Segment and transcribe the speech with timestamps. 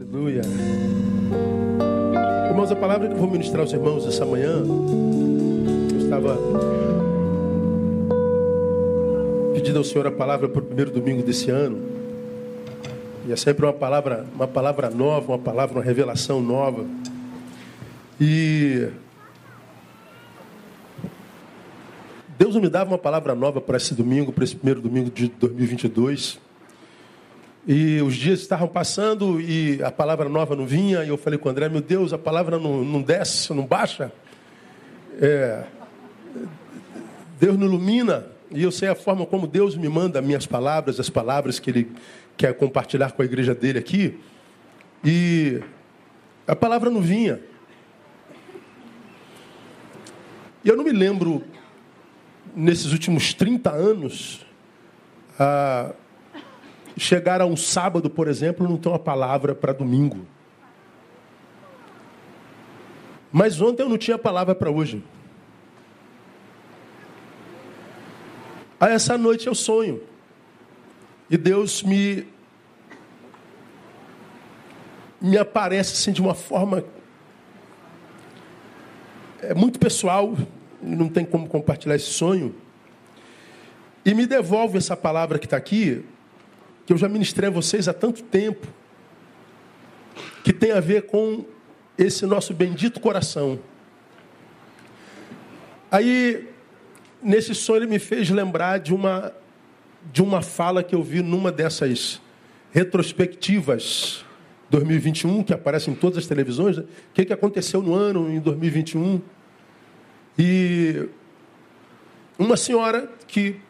[0.00, 0.40] Aleluia.
[2.48, 4.62] Irmãos, a palavra que eu vou ministrar aos irmãos essa manhã,
[5.92, 6.38] eu estava
[9.52, 11.78] pedindo ao Senhor a palavra para o primeiro domingo desse ano.
[13.28, 16.86] E é sempre uma palavra, uma palavra nova, uma palavra, uma revelação nova.
[18.18, 18.88] E
[22.38, 26.40] Deus me dava uma palavra nova para esse domingo, para esse primeiro domingo de 2022.
[27.66, 31.04] E os dias estavam passando e a palavra nova não vinha.
[31.04, 34.10] E eu falei com o André: Meu Deus, a palavra não, não desce, não baixa.
[35.20, 35.64] É,
[37.38, 38.26] Deus não ilumina.
[38.50, 41.92] E eu sei a forma como Deus me manda minhas palavras, as palavras que Ele
[42.36, 44.18] quer compartilhar com a igreja dele aqui.
[45.04, 45.62] E
[46.46, 47.40] a palavra não vinha.
[50.64, 51.42] E eu não me lembro,
[52.54, 54.44] nesses últimos 30 anos,
[55.38, 55.92] a
[57.00, 60.26] chegar a um sábado, por exemplo, não ter uma palavra para domingo.
[63.32, 65.02] Mas ontem eu não tinha palavra para hoje.
[68.78, 70.02] Aí essa noite eu sonho.
[71.30, 72.26] E Deus me
[75.18, 76.84] me aparece assim de uma forma
[79.40, 80.36] é muito pessoal,
[80.82, 82.54] não tem como compartilhar esse sonho.
[84.04, 86.04] E me devolve essa palavra que está aqui,
[86.90, 88.66] que eu já ministrei a vocês há tanto tempo,
[90.42, 91.44] que tem a ver com
[91.96, 93.60] esse nosso bendito coração.
[95.88, 96.48] Aí,
[97.22, 99.32] nesse sonho, ele me fez lembrar de uma,
[100.12, 102.20] de uma fala que eu vi numa dessas
[102.72, 104.24] retrospectivas
[104.68, 106.76] 2021, que aparecem em todas as televisões.
[106.76, 106.82] Né?
[106.82, 109.22] O que, que aconteceu no ano, em 2021?
[110.36, 111.08] E
[112.36, 113.60] uma senhora que,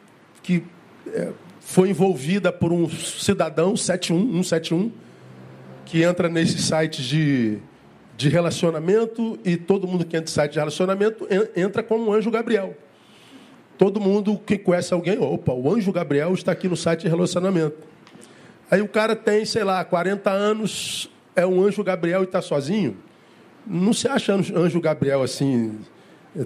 [0.42, 0.64] que
[1.08, 1.30] é,
[1.70, 4.90] foi envolvida por um cidadão 71, 171,
[5.86, 7.58] que entra nesses sites de,
[8.16, 12.76] de relacionamento e todo mundo que entra em site de relacionamento entra como anjo Gabriel.
[13.78, 17.86] Todo mundo que conhece alguém, opa, o anjo Gabriel está aqui no site de relacionamento.
[18.68, 22.96] Aí o cara tem, sei lá, 40 anos, é um anjo Gabriel e está sozinho.
[23.64, 25.78] Não se acha anjo Gabriel assim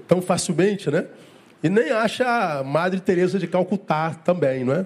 [0.07, 1.07] tão facilmente, né?
[1.63, 4.85] E nem acha a Madre Teresa de Calcutá também, não é?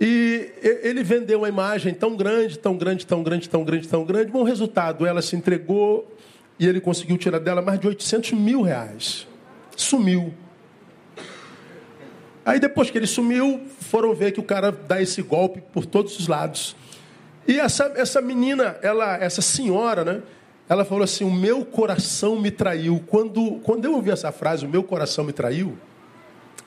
[0.00, 0.50] E
[0.82, 4.30] ele vendeu uma imagem tão grande, tão grande, tão grande, tão grande, tão grande.
[4.30, 6.10] Bom resultado, ela se entregou
[6.58, 9.26] e ele conseguiu tirar dela mais de 800 mil reais.
[9.76, 10.32] Sumiu.
[12.44, 16.18] Aí depois que ele sumiu, foram ver que o cara dá esse golpe por todos
[16.18, 16.74] os lados.
[17.46, 20.22] E essa, essa menina, ela, essa senhora, né?
[20.68, 23.02] Ela falou assim: O meu coração me traiu.
[23.06, 25.76] Quando, quando eu ouvi essa frase, o meu coração me traiu,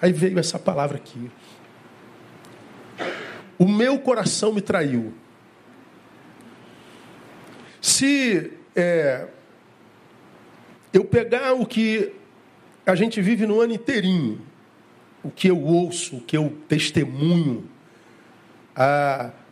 [0.02, 1.30] aí veio essa palavra aqui.
[3.58, 5.14] O meu coração me traiu.
[7.82, 9.28] Se é,
[10.92, 12.12] eu pegar o que
[12.86, 14.42] a gente vive no ano inteirinho,
[15.24, 17.64] o que eu ouço, o que eu testemunho,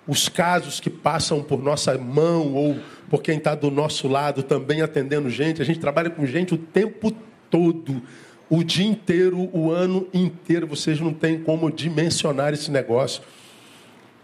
[0.08, 2.78] os casos que passam por nossa mão ou
[3.10, 6.58] por quem está do nosso lado também atendendo gente, a gente trabalha com gente o
[6.58, 7.12] tempo
[7.50, 8.02] todo,
[8.50, 13.24] o dia inteiro, o ano inteiro, vocês não têm como dimensionar esse negócio.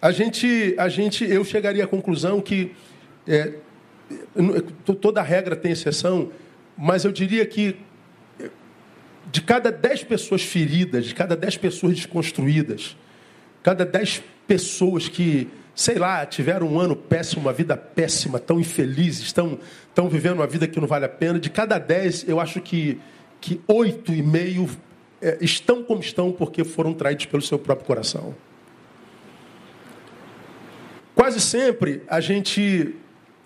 [0.02, 2.72] A gente, a gente, eu chegaria à conclusão que
[3.28, 3.54] é,
[5.02, 6.32] toda regra tem exceção,
[6.78, 7.76] mas eu diria que
[9.32, 12.98] de cada dez pessoas feridas, de cada dez pessoas desconstruídas,
[13.62, 19.26] cada dez pessoas que, sei lá, tiveram um ano péssimo, uma vida péssima, tão infelizes,
[19.26, 22.60] estão, estão vivendo uma vida que não vale a pena, de cada dez, eu acho
[22.62, 23.00] que,
[23.40, 24.68] que oito e meio
[25.22, 28.34] é, estão como estão porque foram traídos pelo seu próprio coração.
[31.30, 32.96] Quase sempre a gente,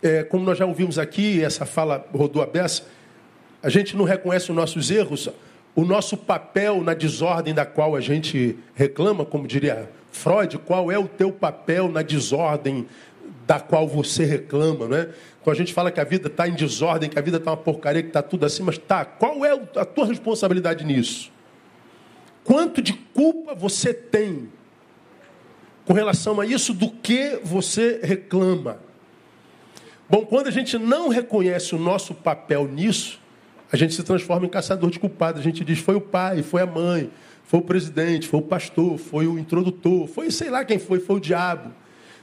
[0.01, 2.83] é, como nós já ouvimos aqui, essa fala rodou a beça,
[3.61, 5.29] a gente não reconhece os nossos erros,
[5.75, 10.97] o nosso papel na desordem da qual a gente reclama, como diria Freud, qual é
[10.97, 12.87] o teu papel na desordem
[13.45, 15.09] da qual você reclama, não é?
[15.43, 17.57] Quando a gente fala que a vida está em desordem, que a vida está uma
[17.57, 21.33] porcaria, que está tudo assim, mas tá, qual é a tua responsabilidade nisso?
[22.45, 24.47] Quanto de culpa você tem
[25.85, 28.79] com relação a isso do que você reclama.
[30.09, 33.19] Bom, quando a gente não reconhece o nosso papel nisso,
[33.71, 35.41] a gente se transforma em caçador de culpados.
[35.41, 37.09] A gente diz: foi o pai, foi a mãe,
[37.43, 41.15] foi o presidente, foi o pastor, foi o introdutor, foi sei lá quem foi, foi
[41.17, 41.73] o diabo.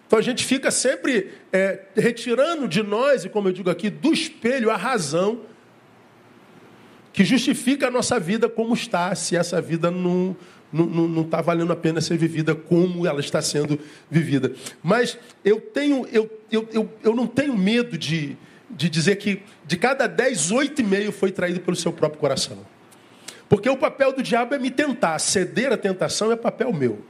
[0.07, 4.13] Então a gente fica sempre é, retirando de nós, e como eu digo aqui, do
[4.13, 5.43] espelho a razão
[7.13, 10.37] que justifica a nossa vida como está, se essa vida não,
[10.73, 13.79] não está valendo a pena ser vivida como ela está sendo
[14.11, 14.53] vivida.
[14.83, 18.37] Mas eu tenho, eu, eu, eu, eu não tenho medo de,
[18.71, 22.59] de dizer que de cada dez, oito e meio foi traído pelo seu próprio coração.
[23.49, 27.01] Porque o papel do diabo é me tentar, ceder à tentação é papel meu.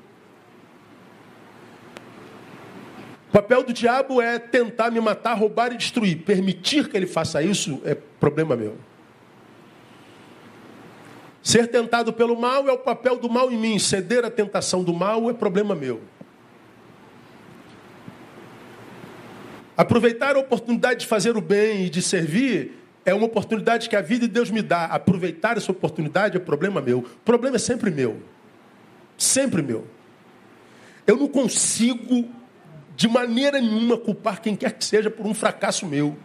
[3.28, 6.16] O papel do diabo é tentar me matar, roubar e destruir.
[6.24, 8.76] Permitir que ele faça isso é problema meu.
[11.42, 13.78] Ser tentado pelo mal é o papel do mal em mim.
[13.78, 16.00] Ceder à tentação do mal é problema meu.
[19.76, 24.02] Aproveitar a oportunidade de fazer o bem e de servir é uma oportunidade que a
[24.02, 24.84] vida de Deus me dá.
[24.84, 26.98] Aproveitar essa oportunidade é problema meu.
[26.98, 28.20] O problema é sempre meu.
[29.16, 29.86] Sempre meu.
[31.06, 32.28] Eu não consigo,
[32.94, 36.16] de maneira nenhuma, culpar quem quer que seja por um fracasso meu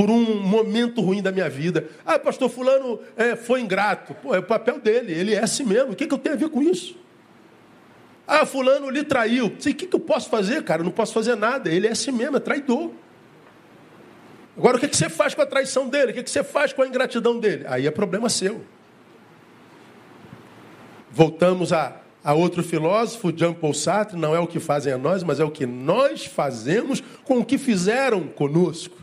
[0.00, 1.86] por um momento ruim da minha vida.
[2.06, 4.14] Ah, pastor Fulano é, foi ingrato.
[4.14, 5.92] Pô, é o papel dele, ele é assim mesmo.
[5.92, 6.96] O que, que eu tenho a ver com isso?
[8.26, 9.48] Ah, Fulano lhe traiu.
[9.48, 10.80] O que, que eu posso fazer, cara?
[10.80, 11.68] Eu não posso fazer nada.
[11.68, 12.92] Ele é assim mesmo, é traidor.
[14.56, 16.12] Agora, o que, que você faz com a traição dele?
[16.12, 17.66] O que, que você faz com a ingratidão dele?
[17.68, 18.64] Aí é problema seu.
[21.10, 25.22] Voltamos a, a outro filósofo, Jean Paul Sartre, não é o que fazem a nós,
[25.22, 28.99] mas é o que nós fazemos com o que fizeram conosco.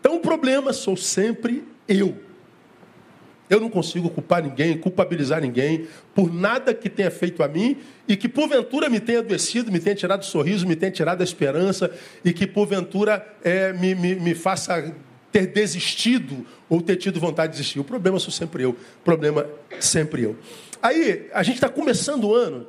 [0.00, 2.16] Então o problema sou sempre eu.
[3.48, 8.16] Eu não consigo culpar ninguém, culpabilizar ninguém por nada que tenha feito a mim e
[8.16, 11.90] que porventura me tenha adoecido, me tenha tirado o sorriso, me tenha tirado a esperança
[12.24, 14.94] e que porventura é, me, me, me faça
[15.32, 17.80] ter desistido ou ter tido vontade de desistir.
[17.80, 18.70] O problema sou sempre eu.
[18.70, 19.46] O problema
[19.80, 20.36] sempre eu.
[20.80, 22.68] Aí, a gente está começando o ano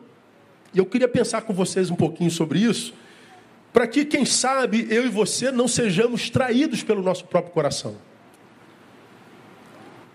[0.74, 2.94] e eu queria pensar com vocês um pouquinho sobre isso
[3.74, 7.96] para que, quem sabe, eu e você não sejamos traídos pelo nosso próprio coração.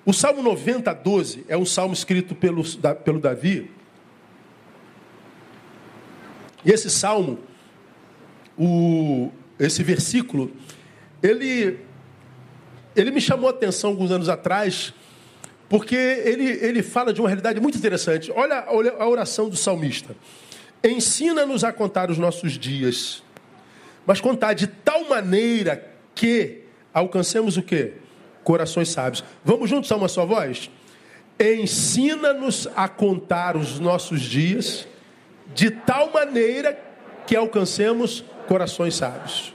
[0.05, 2.63] O Salmo 90, 12 é um salmo escrito pelo,
[3.05, 3.71] pelo Davi.
[6.65, 7.41] E esse salmo,
[8.59, 10.53] o, esse versículo,
[11.23, 11.81] ele,
[12.95, 14.93] ele me chamou a atenção alguns anos atrás,
[15.69, 18.31] porque ele, ele fala de uma realidade muito interessante.
[18.31, 20.15] Olha a oração do salmista.
[20.85, 23.25] Ensina-nos a contar os nossos dias
[24.07, 26.63] mas contar de tal maneira que
[26.95, 27.95] alcancemos o quê?
[28.45, 29.25] Corações sábios.
[29.45, 30.71] Vamos juntos a uma só voz?
[31.39, 34.87] Ensina-nos a contar os nossos dias
[35.55, 36.79] de tal maneira
[37.27, 39.53] que alcancemos corações sábios.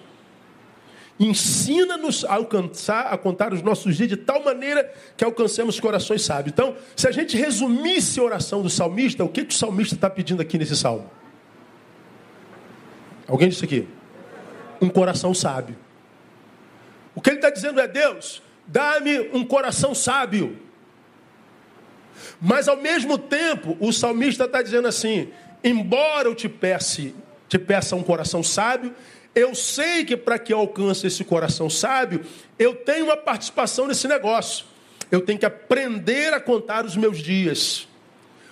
[1.20, 6.52] Ensina-nos a alcançar, a contar os nossos dias de tal maneira que alcancemos corações sábios.
[6.52, 10.10] Então, se a gente resumisse a oração do salmista, o que, que o salmista está
[10.10, 11.10] pedindo aqui nesse salmo?
[13.28, 13.88] Alguém disse aqui?
[14.82, 15.78] Um coração sábio.
[17.14, 20.58] O que ele está dizendo é: Deus, dá-me um coração sábio.
[22.40, 25.30] Mas ao mesmo tempo, o salmista está dizendo assim:
[25.64, 27.12] embora eu te peça,
[27.48, 28.94] te peça um coração sábio,
[29.36, 32.26] eu sei que para que eu alcance esse coração sábio,
[32.58, 34.66] eu tenho uma participação nesse negócio.
[35.10, 37.88] Eu tenho que aprender a contar os meus dias.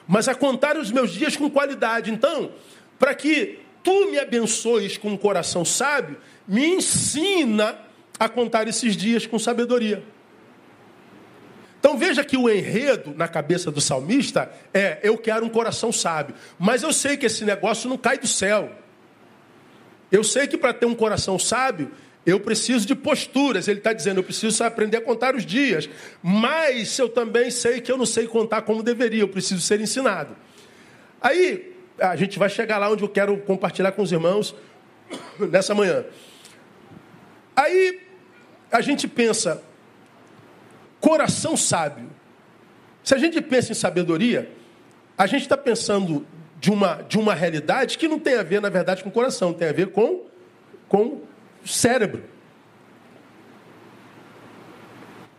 [0.07, 2.11] Mas a contar os meus dias com qualidade.
[2.11, 2.51] Então,
[2.97, 6.17] para que tu me abençoes com um coração sábio,
[6.47, 7.77] me ensina
[8.19, 10.03] a contar esses dias com sabedoria.
[11.79, 16.35] Então veja que o enredo na cabeça do salmista é: eu quero um coração sábio,
[16.57, 18.71] mas eu sei que esse negócio não cai do céu.
[20.11, 21.92] Eu sei que para ter um coração sábio,
[22.25, 23.68] eu preciso de posturas.
[23.68, 25.89] Ele está dizendo, eu preciso aprender a contar os dias.
[26.21, 30.35] Mas eu também sei que eu não sei contar como deveria, eu preciso ser ensinado.
[31.21, 31.69] Aí,
[32.01, 34.56] a gente vai chegar lá onde eu quero compartilhar com os irmãos
[35.51, 36.06] nessa manhã.
[37.56, 38.01] Aí
[38.71, 39.61] a gente pensa,
[40.99, 42.09] coração sábio.
[43.03, 44.51] Se a gente pensa em sabedoria,
[45.18, 46.25] a gente está pensando
[46.59, 49.53] de uma, de uma realidade que não tem a ver, na verdade, com o coração,
[49.53, 50.25] tem a ver com,
[50.87, 51.21] com
[51.65, 52.23] cérebro.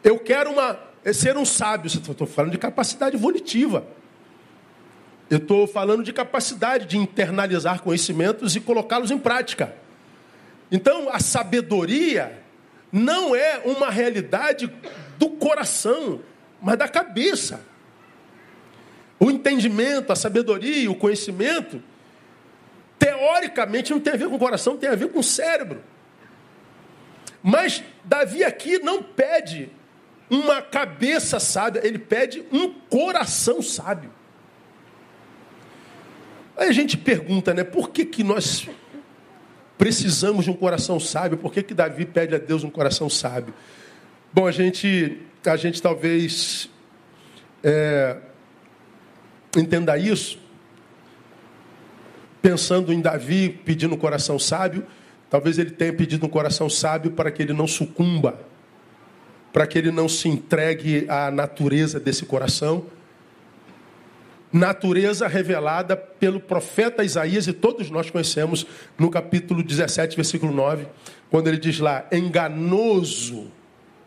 [0.02, 0.79] Eu quero uma,
[1.12, 3.87] ser um sábio, estou falando de capacidade volitiva.
[5.31, 9.73] Eu estou falando de capacidade de internalizar conhecimentos e colocá-los em prática.
[10.73, 12.43] Então, a sabedoria
[12.91, 14.73] não é uma realidade
[15.17, 16.21] do coração,
[16.61, 17.61] mas da cabeça.
[19.21, 21.81] O entendimento, a sabedoria, o conhecimento,
[22.99, 25.81] teoricamente não tem a ver com o coração, tem a ver com o cérebro.
[27.41, 29.71] Mas Davi aqui não pede
[30.29, 34.19] uma cabeça sábia, ele pede um coração sábio.
[36.61, 37.64] Aí a gente pergunta, né?
[37.64, 38.69] Por que, que nós
[39.76, 41.38] precisamos de um coração sábio?
[41.38, 43.52] Por que, que Davi pede a Deus um coração sábio?
[44.33, 46.71] Bom, a gente, a gente talvez
[47.64, 48.17] é,
[49.57, 50.38] Entenda isso.
[52.40, 54.87] Pensando em Davi pedindo um coração sábio,
[55.29, 58.40] talvez ele tenha pedido um coração sábio para que ele não sucumba,
[59.52, 62.87] para que ele não se entregue à natureza desse coração.
[64.52, 68.66] Natureza revelada pelo profeta Isaías, e todos nós conhecemos
[68.99, 70.87] no capítulo 17, versículo 9,
[71.30, 73.50] quando ele diz lá: enganoso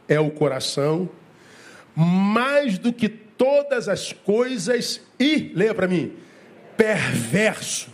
[0.07, 1.09] é o coração,
[1.95, 6.13] mais do que todas as coisas, e, leia para mim,
[6.75, 7.89] perverso.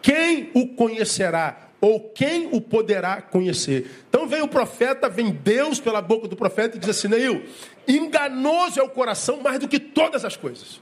[0.00, 1.70] Quem o conhecerá?
[1.80, 3.90] Ou quem o poderá conhecer?
[4.08, 7.42] Então vem o profeta, vem Deus pela boca do profeta e diz assim: Neil,
[7.88, 10.80] enganoso é o coração mais do que todas as coisas.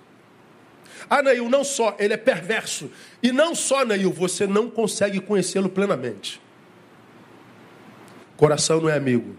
[1.09, 2.91] Ah, Neil, não só, ele é perverso.
[3.23, 6.41] E não só, Neil, você não consegue conhecê-lo plenamente.
[8.37, 9.37] Coração não é amigo.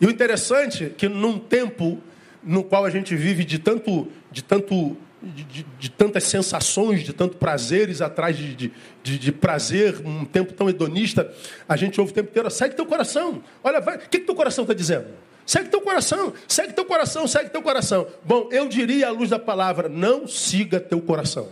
[0.00, 2.00] E o interessante é que num tempo
[2.42, 7.12] no qual a gente vive de tanto, de tanto, de, de, de tantas sensações, de
[7.12, 11.32] tanto prazeres atrás de, de, prazer, um tempo tão hedonista,
[11.68, 13.42] a gente ouve o tempo inteiro, segue teu coração.
[13.64, 15.06] Olha, vai, o que, que teu coração está dizendo?
[15.46, 18.08] Segue teu coração, segue teu coração, segue teu coração.
[18.24, 21.48] Bom, eu diria à luz da palavra, não siga teu coração.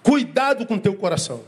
[0.00, 1.42] Cuidado com teu coração.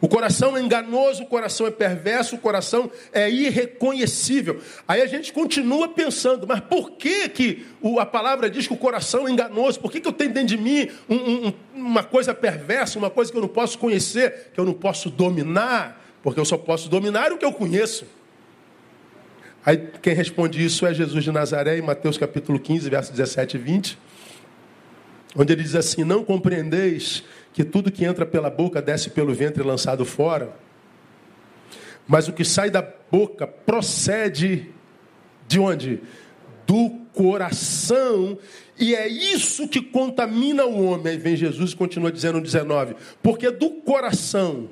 [0.00, 4.60] O coração é enganoso, o coração é perverso, o coração é irreconhecível.
[4.88, 7.66] Aí a gente continua pensando, mas por que, que
[7.98, 9.78] a palavra diz que o coração é enganoso?
[9.78, 13.30] Por que, que eu tenho dentro de mim um, um, uma coisa perversa, uma coisa
[13.30, 16.05] que eu não posso conhecer, que eu não posso dominar?
[16.26, 18.04] Porque eu só posso dominar o que eu conheço.
[19.64, 23.60] Aí quem responde isso é Jesus de Nazaré, em Mateus capítulo 15, versos 17 e
[23.60, 23.98] 20,
[25.36, 29.62] onde ele diz assim: Não compreendeis que tudo que entra pela boca desce pelo ventre
[29.62, 30.50] lançado fora.
[32.08, 34.70] Mas o que sai da boca procede
[35.46, 36.00] de onde?
[36.66, 38.36] Do coração.
[38.76, 41.12] E é isso que contamina o homem.
[41.12, 44.68] Aí vem Jesus e continua dizendo no 19: Porque do coração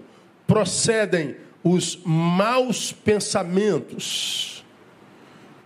[0.49, 4.63] procedem os maus pensamentos.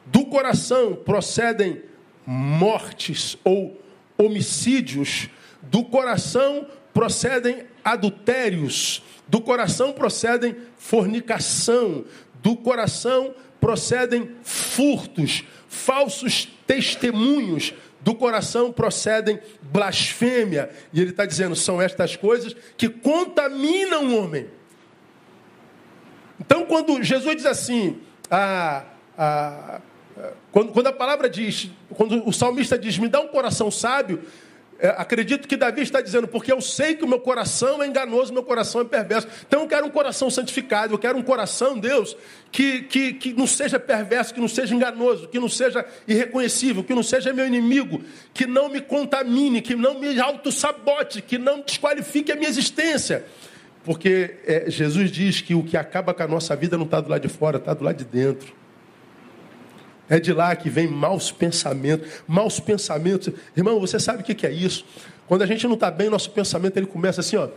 [0.07, 1.83] Do coração procedem
[2.25, 3.79] mortes ou
[4.17, 5.29] homicídios.
[5.61, 12.05] Do coração procedem adultérios, do coração procedem fornicação,
[12.43, 20.71] do coração procedem furtos, falsos testemunhos, do coração procedem blasfêmia.
[20.93, 24.58] E ele está dizendo: são estas coisas que contaminam o homem.
[26.41, 27.99] Então, quando Jesus diz assim,
[28.31, 28.85] a,
[29.17, 29.81] a,
[30.53, 34.23] quando, quando a palavra diz, quando o salmista diz, me dá um coração sábio,
[34.81, 38.33] é, acredito que Davi está dizendo, porque eu sei que o meu coração é enganoso,
[38.33, 39.27] meu coração é perverso.
[39.47, 42.17] Então eu quero um coração santificado, eu quero um coração, Deus,
[42.53, 46.95] que, que, que não seja perverso, que não seja enganoso, que não seja irreconhecível, que
[46.95, 52.31] não seja meu inimigo, que não me contamine, que não me auto-sabote, que não desqualifique
[52.31, 53.27] a minha existência.
[53.85, 57.09] Porque é, Jesus diz que o que acaba com a nossa vida não está do
[57.09, 58.53] lado de fora, está do lado de dentro.
[60.09, 62.23] É de lá que vem maus pensamentos.
[62.27, 63.33] Maus pensamentos.
[63.57, 64.85] Irmão, você sabe o que é isso?
[65.27, 67.49] Quando a gente não está bem, nosso pensamento ele começa assim, ó.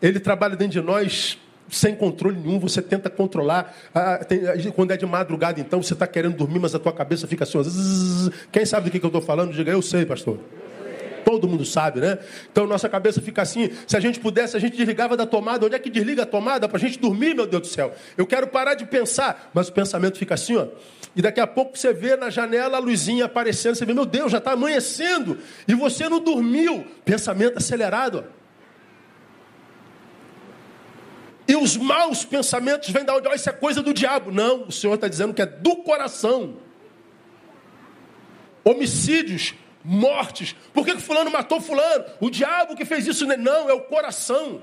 [0.00, 1.38] Ele trabalha dentro de nós
[1.70, 3.76] sem controle nenhum, você tenta controlar.
[3.94, 4.40] Ah, tem,
[4.74, 7.58] quando é de madrugada, então, você está querendo dormir, mas a tua cabeça fica assim,
[7.58, 9.52] ó, zzz, quem sabe do que, que eu estou falando?
[9.52, 10.38] Diga, eu sei, pastor.
[11.28, 12.18] Todo mundo sabe, né?
[12.50, 13.68] Então nossa cabeça fica assim.
[13.86, 15.66] Se a gente pudesse, a gente desligava da tomada.
[15.66, 16.66] Onde é que desliga a tomada?
[16.66, 17.94] Para a gente dormir, meu Deus do céu.
[18.16, 19.50] Eu quero parar de pensar.
[19.52, 20.68] Mas o pensamento fica assim, ó.
[21.14, 23.74] E daqui a pouco você vê na janela a luzinha aparecendo.
[23.74, 25.36] Você vê, meu Deus, já está amanhecendo.
[25.68, 26.86] E você não dormiu.
[27.04, 28.38] Pensamento acelerado, ó.
[31.46, 33.28] E os maus pensamentos vêm da onde?
[33.28, 34.32] Oh, isso é coisa do diabo.
[34.32, 36.56] Não, o Senhor está dizendo que é do coração.
[38.64, 39.54] Homicídios
[39.84, 40.54] mortes.
[40.72, 42.04] Por que, que fulano matou fulano?
[42.20, 43.26] O diabo que fez isso.
[43.26, 44.62] Não, é o coração.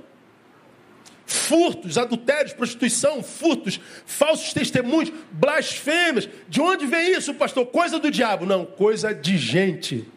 [1.25, 6.29] Furtos, adultérios, prostituição, furtos, falsos testemunhos, blasfêmias.
[6.47, 7.65] De onde vem isso, pastor?
[7.65, 8.45] Coisa do diabo?
[8.45, 10.07] Não, coisa de gente.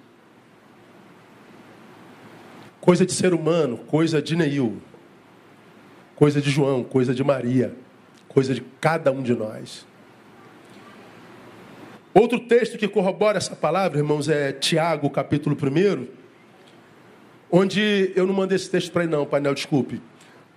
[2.80, 4.80] Coisa de ser humano, coisa de Neil.
[6.14, 7.76] Coisa de João, coisa de Maria,
[8.26, 9.86] coisa de cada um de nós.
[12.14, 16.06] Outro texto que corrobora essa palavra, irmãos, é Tiago, capítulo 1,
[17.50, 20.00] onde eu não mandei esse texto para aí não, painel, desculpe.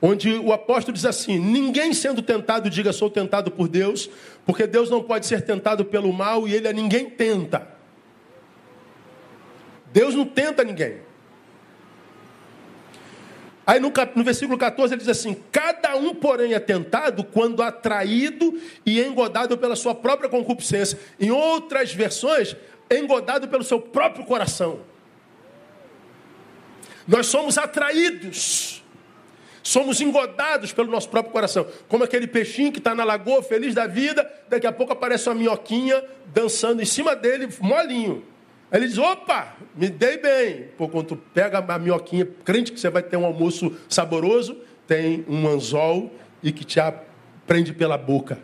[0.01, 4.09] Onde o apóstolo diz assim: Ninguém sendo tentado, diga sou tentado por Deus,
[4.45, 7.67] porque Deus não pode ser tentado pelo mal e ele a ninguém tenta.
[9.93, 11.10] Deus não tenta ninguém.
[13.71, 18.59] Aí no, no, versículo 14 ele diz assim: Cada um, porém, é tentado quando atraído
[18.85, 20.99] e engodado pela sua própria concupiscência.
[21.17, 22.53] Em outras versões,
[22.91, 24.81] engodado pelo seu próprio coração.
[27.07, 28.83] Nós somos atraídos,
[29.63, 31.65] somos engodados pelo nosso próprio coração.
[31.87, 35.35] Como aquele peixinho que está na lagoa, feliz da vida, daqui a pouco aparece uma
[35.35, 38.30] minhoquinha dançando em cima dele, molinho.
[38.71, 40.67] Aí ele diz: opa, me dei bem.
[40.77, 45.25] Pô, quando tu pega a minhoquinha, crente que você vai ter um almoço saboroso, tem
[45.27, 46.11] um anzol
[46.41, 46.79] e que te
[47.45, 48.39] prende pela boca.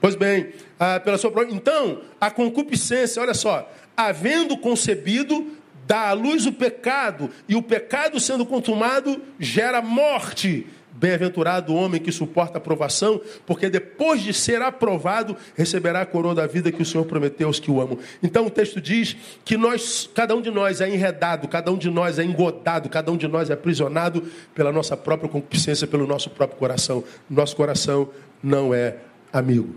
[0.00, 6.44] Pois bem, ah, pela sua Então, a concupiscência, olha só, havendo concebido, dá à luz
[6.44, 10.66] o pecado, e o pecado sendo consumado gera morte.
[10.94, 16.34] Bem-aventurado o homem que suporta a aprovação, porque depois de ser aprovado, receberá a coroa
[16.34, 17.98] da vida que o Senhor prometeu aos que o amam.
[18.22, 21.90] Então o texto diz que nós, cada um de nós é enredado, cada um de
[21.90, 24.22] nós é engodado, cada um de nós é aprisionado
[24.54, 27.02] pela nossa própria concupiscência, pelo nosso próprio coração.
[27.28, 28.10] Nosso coração
[28.42, 28.96] não é
[29.32, 29.74] amigo.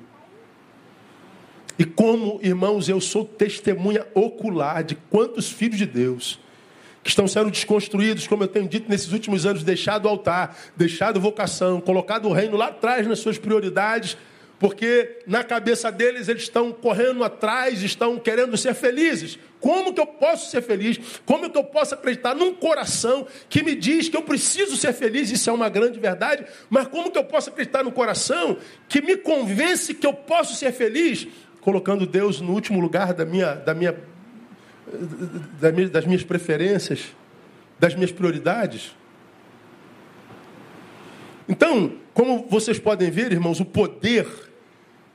[1.77, 6.39] E como, irmãos, eu sou testemunha ocular de quantos filhos de Deus
[7.05, 11.21] que estão sendo desconstruídos, como eu tenho dito nesses últimos anos, deixado o altar, deixado
[11.21, 14.17] vocação, colocado o reino lá atrás nas suas prioridades,
[14.57, 19.37] porque na cabeça deles eles estão correndo atrás, estão querendo ser felizes.
[19.59, 20.99] Como que eu posso ser feliz?
[21.27, 25.29] Como que eu posso acreditar num coração que me diz que eu preciso ser feliz?
[25.29, 26.43] Isso é uma grande verdade.
[26.71, 28.57] Mas como que eu posso acreditar num coração
[28.89, 31.27] que me convence que eu posso ser feliz,
[31.61, 33.95] colocando Deus no último lugar da minha, da minha
[35.91, 37.05] das minhas preferências,
[37.79, 38.95] das minhas prioridades.
[41.47, 44.27] Então, como vocês podem ver, irmãos, o poder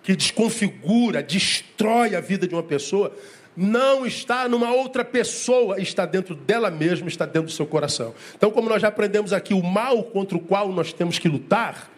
[0.03, 3.15] que desconfigura, destrói a vida de uma pessoa,
[3.57, 8.15] não está numa outra pessoa, está dentro dela mesma, está dentro do seu coração.
[8.37, 11.91] Então, como nós já aprendemos aqui, o mal contra o qual nós temos que lutar,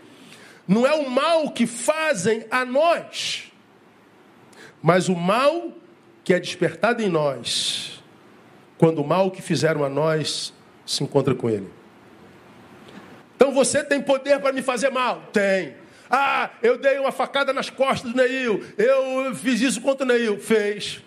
[0.67, 3.53] não é o mal que fazem a nós,
[4.83, 5.73] mas o mal
[6.25, 8.03] que é despertado em nós
[8.79, 10.53] quando o mal que fizeram a nós
[10.85, 11.71] se encontra com ele.
[13.37, 15.23] Então você tem poder para me fazer mal?
[15.33, 15.75] Tem.
[16.11, 20.39] Ah, eu dei uma facada nas costas do Neil, eu fiz isso contra o Neil.
[20.39, 21.03] Fez.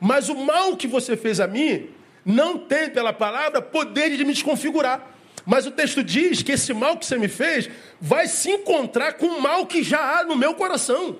[0.00, 1.90] Mas o mal que você fez a mim
[2.24, 5.06] não tem, pela palavra, poder de me desconfigurar.
[5.44, 9.26] Mas o texto diz que esse mal que você me fez vai se encontrar com
[9.26, 11.16] o mal que já há no meu coração.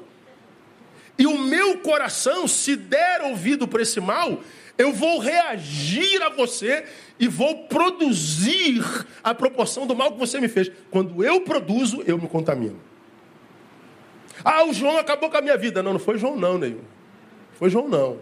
[1.18, 4.40] E o meu coração, se der ouvido para esse mal,
[4.78, 6.85] eu vou reagir a você
[7.18, 8.81] e vou produzir
[9.24, 10.70] a proporção do mal que você me fez.
[10.90, 12.81] Quando eu produzo, eu me contamino.
[14.44, 15.83] Ah, o João acabou com a minha vida.
[15.83, 16.81] Não, não foi João, não, Neil.
[17.54, 18.18] Foi João, não.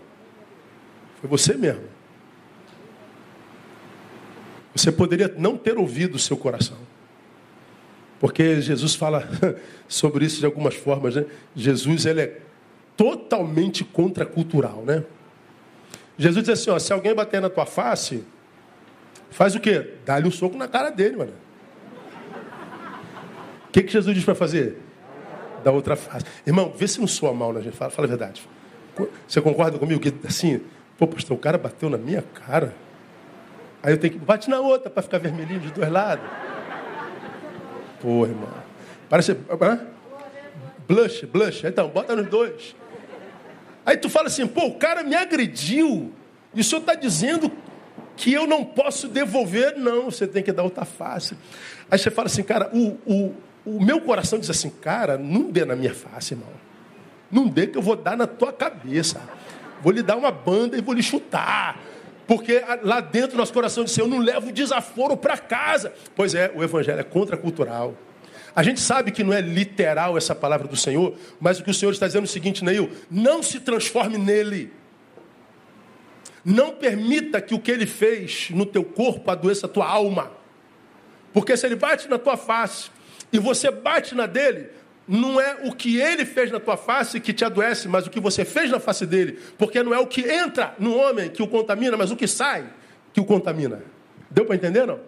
[1.20, 1.84] Foi você mesmo.
[4.74, 6.78] Você poderia não ter ouvido o seu coração.
[8.18, 9.28] Porque Jesus fala
[9.86, 11.26] sobre isso de algumas formas, né?
[11.54, 12.40] Jesus, ele é
[12.96, 15.04] totalmente contracultural, né?
[16.18, 18.24] Jesus diz assim, ó, se alguém bater na tua face,
[19.30, 19.94] faz o quê?
[20.04, 21.32] Dá-lhe um soco na cara dele, mano.
[23.68, 24.78] O que, que Jesus diz para fazer?
[25.62, 26.24] Da outra face.
[26.46, 27.76] Irmão, vê se não soa mal, né, gente?
[27.76, 28.48] Fala, fala a verdade.
[29.28, 30.62] Você concorda comigo que assim,
[30.98, 32.74] pô, pastor, o cara bateu na minha cara.
[33.82, 36.24] Aí eu tenho que bate na outra para ficar vermelhinho de dois lados.
[38.00, 38.48] Pô, irmão.
[39.08, 39.36] Parece.
[39.60, 39.86] Hã?
[40.88, 41.66] Blush, blush.
[41.66, 42.74] Então, bota nos dois.
[43.86, 46.12] Aí tu fala assim, pô, o cara me agrediu.
[46.52, 47.52] E o senhor está dizendo
[48.16, 49.76] que eu não posso devolver?
[49.76, 51.36] Não, você tem que dar outra face.
[51.88, 55.64] Aí você fala assim, cara, o, o, o meu coração diz assim, cara, não dê
[55.64, 56.48] na minha face, irmão.
[57.30, 59.20] Não dê que eu vou dar na tua cabeça.
[59.80, 61.80] Vou lhe dar uma banda e vou lhe chutar.
[62.26, 65.92] Porque lá dentro nosso coração diz assim, eu não levo desaforo para casa.
[66.16, 67.94] Pois é, o evangelho é contracultural.
[68.56, 71.74] A gente sabe que não é literal essa palavra do Senhor, mas o que o
[71.74, 74.72] Senhor está dizendo é o seguinte, Neil: não se transforme nele.
[76.42, 80.30] Não permita que o que ele fez no teu corpo adoeça a tua alma.
[81.34, 82.88] Porque se ele bate na tua face
[83.30, 84.68] e você bate na dele,
[85.06, 88.20] não é o que ele fez na tua face que te adoece, mas o que
[88.20, 89.38] você fez na face dele.
[89.58, 92.64] Porque não é o que entra no homem que o contamina, mas o que sai
[93.12, 93.82] que o contamina.
[94.30, 95.00] Deu para entender, não?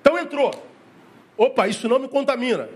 [0.00, 0.67] Então entrou.
[1.38, 2.68] Opa, isso não me contamina.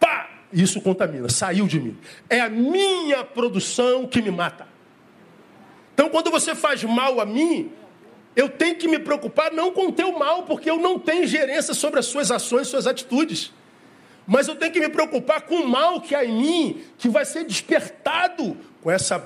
[0.00, 0.28] Pá!
[0.52, 1.96] Isso contamina, saiu de mim.
[2.28, 4.66] É a minha produção que me mata.
[5.94, 7.70] Então, quando você faz mal a mim,
[8.36, 11.72] eu tenho que me preocupar não com o teu mal, porque eu não tenho gerência
[11.72, 13.52] sobre as suas ações, suas atitudes.
[14.26, 17.24] Mas eu tenho que me preocupar com o mal que há em mim, que vai
[17.24, 19.24] ser despertado com essa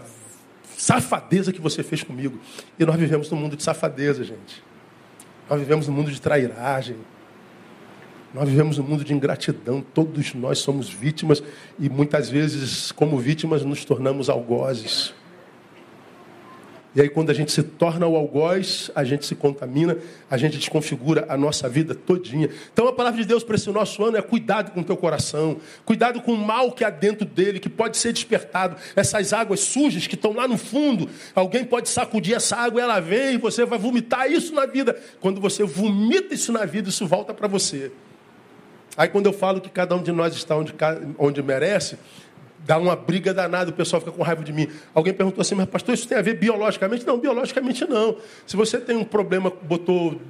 [0.77, 2.39] safadeza que você fez comigo.
[2.79, 4.63] E nós vivemos num mundo de safadeza, gente.
[5.49, 6.97] Nós vivemos num mundo de trairagem.
[8.35, 9.81] Nós vivemos num mundo de ingratidão.
[9.95, 11.43] Todos nós somos vítimas
[11.79, 15.15] e muitas vezes, como vítimas, nos tornamos algozes.
[16.95, 19.97] E aí, quando a gente se torna o algoz, a gente se contamina,
[20.29, 22.49] a gente desconfigura a nossa vida todinha.
[22.73, 25.59] Então, a palavra de Deus para esse nosso ano é cuidado com o teu coração,
[25.85, 28.77] cuidado com o mal que há dentro dele, que pode ser despertado.
[28.97, 33.35] Essas águas sujas que estão lá no fundo, alguém pode sacudir essa água ela vem
[33.35, 34.99] e você vai vomitar isso na vida.
[35.21, 37.93] Quando você vomita isso na vida, isso volta para você.
[38.99, 40.75] Aí, quando eu falo que cada um de nós está onde,
[41.17, 41.97] onde merece,
[42.67, 44.67] dá uma briga danada, o pessoal fica com raiva de mim.
[44.93, 47.07] Alguém perguntou assim, mas pastor, isso tem a ver biologicamente?
[47.07, 48.17] Não, biologicamente não.
[48.45, 50.21] Se você tem um problema, botou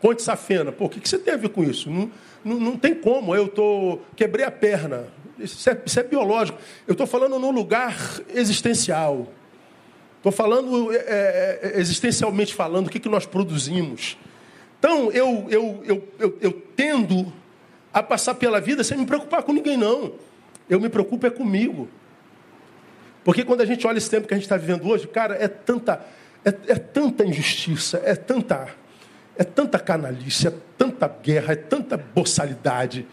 [0.00, 1.88] ponte safena, pô, o que, que você tem a ver com isso?
[1.88, 2.10] Não,
[2.44, 5.06] não, não tem como, eu tô, quebrei a perna.
[5.38, 6.58] Isso é, isso é biológico.
[6.88, 7.96] Eu estou falando num lugar
[8.34, 9.28] existencial.
[10.16, 14.18] Estou falando, é, é, é, existencialmente falando, o que, que nós produzimos.
[14.80, 17.32] Então, eu, eu, eu, eu, eu tendo
[17.92, 20.12] a passar pela vida sem me preocupar com ninguém, não.
[20.68, 21.88] Eu me preocupo é comigo.
[23.24, 25.48] Porque quando a gente olha esse tempo que a gente está vivendo hoje, cara, é
[25.48, 26.04] tanta,
[26.44, 28.68] é, é, tanta injustiça, é tanta,
[29.36, 33.06] é tanta canalice, é tanta guerra, é tanta boçalidade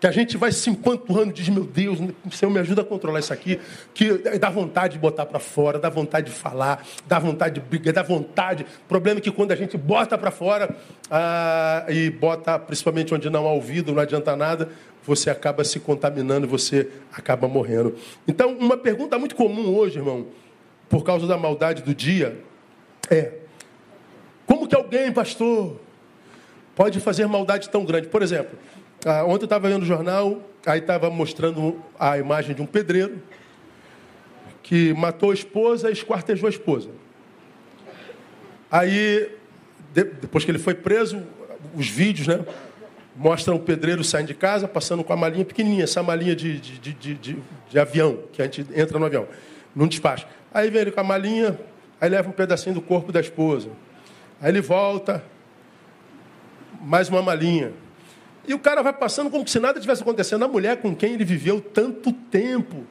[0.00, 1.98] que a gente vai se empanturrando e diz, meu Deus,
[2.30, 3.58] Senhor, me ajuda a controlar isso aqui,
[3.94, 7.94] que dá vontade de botar para fora, dá vontade de falar, dá vontade de brigar,
[7.94, 8.64] dá vontade.
[8.84, 10.76] O problema é que quando a gente bota para fora
[11.10, 14.68] ah, e bota principalmente onde não há ouvido, não adianta nada,
[15.02, 17.94] você acaba se contaminando, você acaba morrendo.
[18.26, 20.26] Então, uma pergunta muito comum hoje, irmão,
[20.88, 22.38] por causa da maldade do dia,
[23.08, 23.32] é:
[24.44, 25.80] como que alguém, pastor,
[26.74, 28.08] pode fazer maldade tão grande?
[28.08, 28.58] Por exemplo,
[29.04, 33.22] ah, ontem eu estava vendo o jornal, aí estava mostrando a imagem de um pedreiro
[34.62, 36.90] que matou a esposa e esquartejou a esposa.
[38.70, 39.30] Aí,
[39.92, 41.22] depois que ele foi preso,
[41.74, 42.44] os vídeos, né?
[43.14, 46.92] Mostram o pedreiro saindo de casa, passando com a malinha pequenininha, essa malinha de, de,
[46.92, 47.36] de, de,
[47.70, 49.26] de avião, que a gente entra no avião,
[49.74, 50.26] num despacho.
[50.52, 51.58] Aí vem ele com a malinha,
[52.00, 53.70] aí leva um pedacinho do corpo da esposa.
[54.40, 55.24] Aí ele volta,
[56.80, 57.72] mais uma malinha.
[58.46, 60.44] E o cara vai passando como se nada tivesse acontecendo.
[60.44, 62.84] A mulher com quem ele viveu tanto tempo.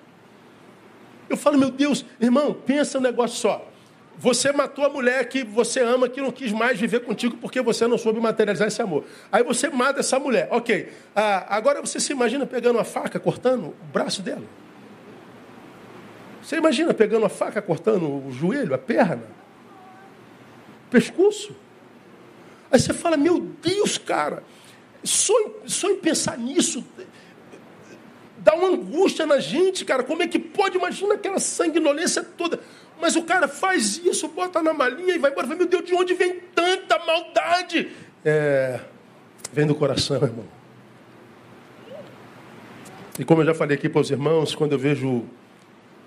[1.30, 3.70] Eu falo, meu Deus, irmão, pensa um negócio só.
[4.18, 7.86] Você matou a mulher que você ama, que não quis mais viver contigo porque você
[7.86, 9.04] não soube materializar esse amor.
[9.32, 10.48] Aí você mata essa mulher.
[10.52, 10.92] Ok.
[11.16, 14.44] Ah, agora você se imagina pegando uma faca, cortando o braço dela.
[16.42, 19.24] Você imagina pegando uma faca, cortando o joelho, a perna,
[20.88, 21.56] o pescoço.
[22.72, 24.44] Aí você fala, meu Deus, cara,
[25.06, 25.34] só
[25.66, 26.84] só em pensar nisso
[28.46, 30.04] dá uma angústia na gente, cara.
[30.04, 30.78] Como é que pode?
[30.78, 32.60] Imagina aquela sanguinolência toda.
[33.02, 35.48] Mas o cara faz isso, bota na malinha e vai embora.
[35.48, 37.92] Meu Deus, de onde vem tanta maldade?
[38.24, 38.80] É,
[39.52, 40.46] vem do coração, irmão.
[43.18, 45.26] E como eu já falei aqui para os irmãos, quando eu vejo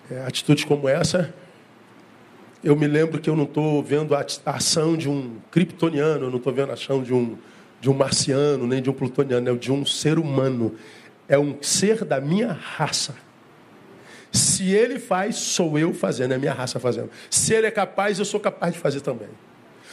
[0.09, 1.35] é, atitudes como essa,
[2.63, 6.39] eu me lembro que eu não estou vendo a ação de um kryptoniano, eu não
[6.39, 7.37] estou vendo a ação de um,
[7.81, 10.75] de um marciano, nem de um plutoniano, é de um ser humano.
[11.29, 13.15] É um ser da minha raça.
[14.33, 17.11] Se ele faz, sou eu fazendo, é minha raça fazendo.
[17.31, 19.29] Se ele é capaz, eu sou capaz de fazer também.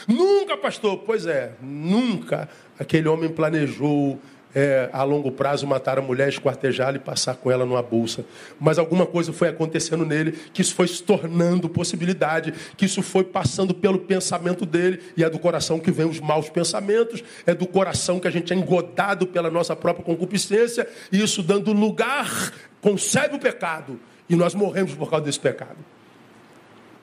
[0.06, 4.20] Nunca, pastor, pois é, nunca aquele homem planejou
[4.56, 8.24] é, a longo prazo matar a mulher, esquartejá-la e passar com ela numa bolsa.
[8.58, 13.22] Mas alguma coisa foi acontecendo nele, que isso foi se tornando possibilidade, que isso foi
[13.22, 17.66] passando pelo pensamento dele, e é do coração que vem os maus pensamentos, é do
[17.66, 23.36] coração que a gente é engodado pela nossa própria concupiscência, e isso dando lugar, concebe
[23.36, 24.00] o pecado.
[24.26, 25.76] E nós morremos por causa desse pecado.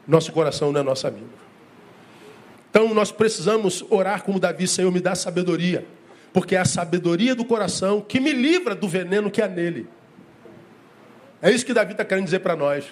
[0.07, 1.29] Nosso coração não é nosso amigo.
[2.71, 5.85] Então nós precisamos orar como Davi, Senhor, me dá sabedoria.
[6.33, 9.87] Porque é a sabedoria do coração que me livra do veneno que há nele.
[11.41, 12.85] É isso que Davi está querendo dizer para nós.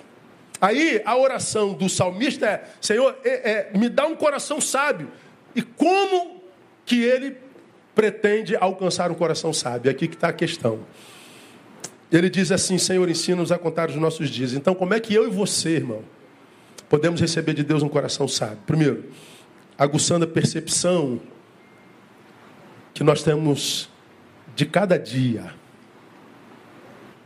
[0.62, 5.10] Aí a oração do salmista é: Senhor, é, é, me dá um coração sábio.
[5.56, 6.44] E como
[6.86, 7.36] que ele
[7.96, 9.90] pretende alcançar um coração sábio?
[9.90, 10.82] É aqui que está a questão.
[12.12, 14.54] Ele diz assim: Senhor, ensina-nos a contar os nossos dias.
[14.54, 16.04] Então, como é que eu e você, irmão,
[16.88, 18.60] podemos receber de Deus um coração sábio?
[18.68, 19.06] Primeiro,
[19.78, 21.20] aguçando a percepção
[23.02, 23.90] que nós temos
[24.56, 25.56] de cada dia.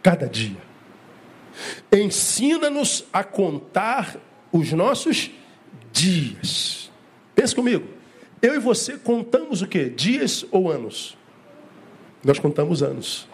[0.01, 0.61] Cada dia.
[1.91, 4.15] Ensina-nos a contar
[4.53, 5.31] os nossos
[5.91, 6.89] dias.
[7.35, 7.85] Pense comigo.
[8.41, 9.89] Eu e você contamos o quê?
[9.89, 11.17] Dias ou anos?
[12.23, 13.27] Nós contamos anos.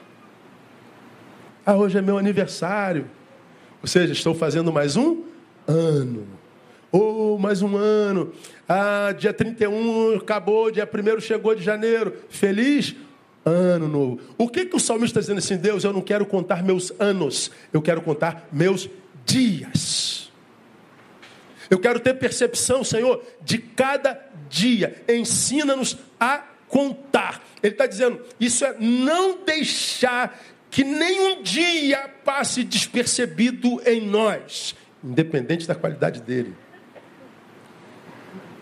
[1.63, 3.07] Ah, hoje é meu aniversário.
[3.83, 5.25] Ou seja, estou fazendo mais um
[5.67, 6.25] ano.
[6.91, 8.33] Oh, mais um ano.
[8.73, 12.23] Ah, dia 31 acabou, dia 1 chegou de janeiro.
[12.29, 12.95] Feliz
[13.43, 14.21] ano novo.
[14.37, 15.57] O que, que o salmista está dizendo assim?
[15.61, 18.89] Deus, eu não quero contar meus anos, eu quero contar meus
[19.25, 20.31] dias.
[21.69, 25.03] Eu quero ter percepção, Senhor, de cada dia.
[25.05, 27.43] Ensina-nos a contar.
[27.61, 35.67] Ele está dizendo, isso é não deixar que nenhum dia passe despercebido em nós, independente
[35.67, 36.55] da qualidade dele.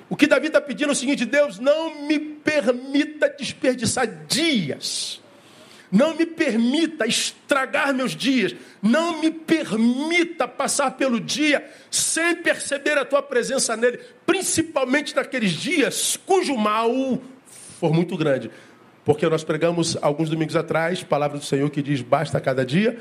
[0.09, 5.21] O que Davi está pedindo é o seguinte: Deus, não me permita desperdiçar dias.
[5.91, 8.55] Não me permita estragar meus dias.
[8.81, 16.17] Não me permita passar pelo dia sem perceber a tua presença nele, principalmente naqueles dias
[16.25, 16.91] cujo mal
[17.79, 18.51] for muito grande.
[19.03, 22.97] Porque nós pregamos alguns domingos atrás, palavra do Senhor que diz: basta cada dia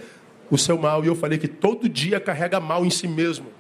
[0.51, 1.05] o seu mal.
[1.05, 3.58] E eu falei que todo dia carrega mal em si mesmo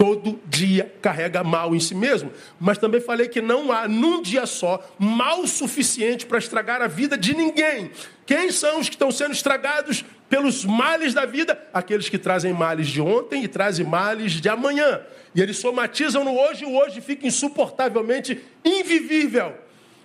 [0.00, 2.32] todo dia carrega mal em si mesmo.
[2.58, 7.18] Mas também falei que não há, num dia só, mal suficiente para estragar a vida
[7.18, 7.90] de ninguém.
[8.24, 11.62] Quem são os que estão sendo estragados pelos males da vida?
[11.70, 15.02] Aqueles que trazem males de ontem e trazem males de amanhã.
[15.34, 19.52] E eles somatizam no hoje e o hoje fica insuportavelmente invivível.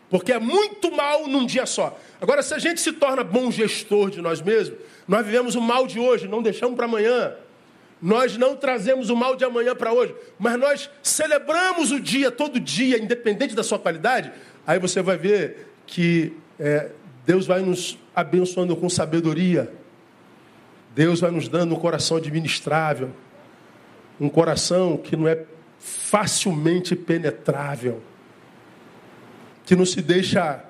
[0.09, 1.97] Porque é muito mal num dia só.
[2.19, 4.77] Agora, se a gente se torna bom gestor de nós mesmos,
[5.07, 7.33] nós vivemos o mal de hoje, não deixamos para amanhã.
[8.01, 12.59] Nós não trazemos o mal de amanhã para hoje, mas nós celebramos o dia, todo
[12.59, 14.31] dia, independente da sua qualidade.
[14.67, 16.91] Aí você vai ver que é,
[17.25, 19.71] Deus vai nos abençoando com sabedoria.
[20.93, 23.11] Deus vai nos dando um coração administrável,
[24.19, 25.43] um coração que não é
[25.77, 28.01] facilmente penetrável,
[29.65, 30.63] que não se deixa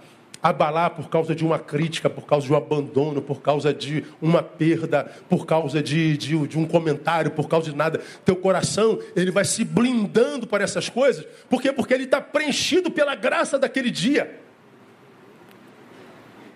[0.50, 4.44] abalar por causa de uma crítica, por causa de um abandono, por causa de uma
[4.44, 8.00] perda, por causa de, de, de, um comentário, por causa de nada.
[8.24, 11.26] Teu coração, ele vai se blindando para essas coisas.
[11.50, 11.74] Por quê?
[11.74, 14.40] Porque ele está preenchido pela graça daquele dia.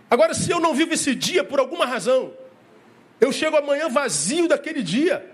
[0.08, 2.32] Agora, se eu não vivo esse dia por alguma razão,
[3.20, 5.28] eu chego amanhã vazio daquele dia.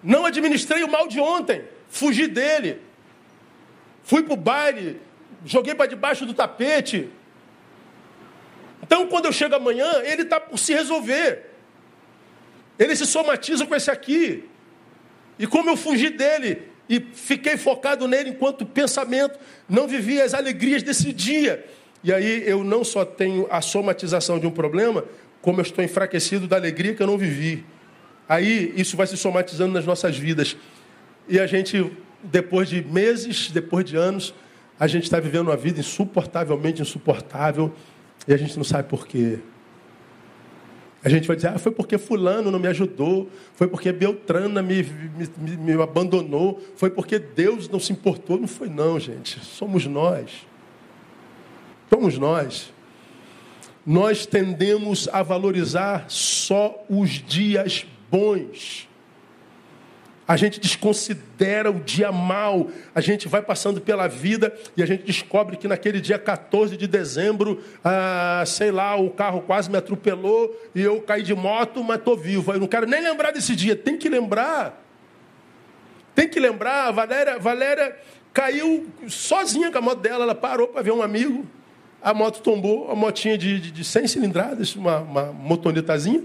[0.00, 2.80] Não administrei o mal de ontem, fugi dele,
[4.02, 5.00] Fui para o baile,
[5.44, 7.08] joguei para debaixo do tapete.
[8.82, 11.50] Então, quando eu chego amanhã, ele está por se resolver.
[12.78, 14.44] Ele se somatiza com esse aqui.
[15.38, 19.38] E como eu fugi dele e fiquei focado nele enquanto pensamento,
[19.68, 21.64] não vivi as alegrias desse dia.
[22.04, 25.04] E aí eu não só tenho a somatização de um problema,
[25.40, 27.64] como eu estou enfraquecido da alegria que eu não vivi.
[28.28, 30.56] Aí isso vai se somatizando nas nossas vidas.
[31.28, 31.90] E a gente
[32.22, 34.34] depois de meses, depois de anos,
[34.78, 37.72] a gente está vivendo uma vida insuportavelmente insuportável
[38.26, 39.38] e a gente não sabe por quê.
[41.04, 44.84] A gente vai dizer, ah, foi porque fulano não me ajudou, foi porque Beltrana me,
[44.84, 48.38] me, me, abandonou, foi porque Deus não se importou.
[48.38, 49.40] Não foi não, gente.
[49.40, 50.46] Somos nós.
[51.90, 52.72] Somos nós.
[53.84, 58.88] Nós tendemos a valorizar só os dias bons.
[60.32, 62.70] A gente desconsidera o dia mal.
[62.94, 66.86] A gente vai passando pela vida e a gente descobre que naquele dia 14 de
[66.86, 71.98] dezembro, ah, sei lá, o carro quase me atropelou e eu caí de moto, mas
[71.98, 72.50] estou vivo.
[72.50, 73.76] Eu não quero nem lembrar desse dia.
[73.76, 74.82] Tem que lembrar.
[76.14, 76.90] Tem que lembrar.
[76.92, 77.94] Valéria, Valéria
[78.32, 80.24] caiu sozinha com a moto dela.
[80.24, 81.46] Ela parou para ver um amigo.
[82.00, 86.24] A moto tombou, a motinha de, de, de 100 cilindradas, uma, uma motonetazinha.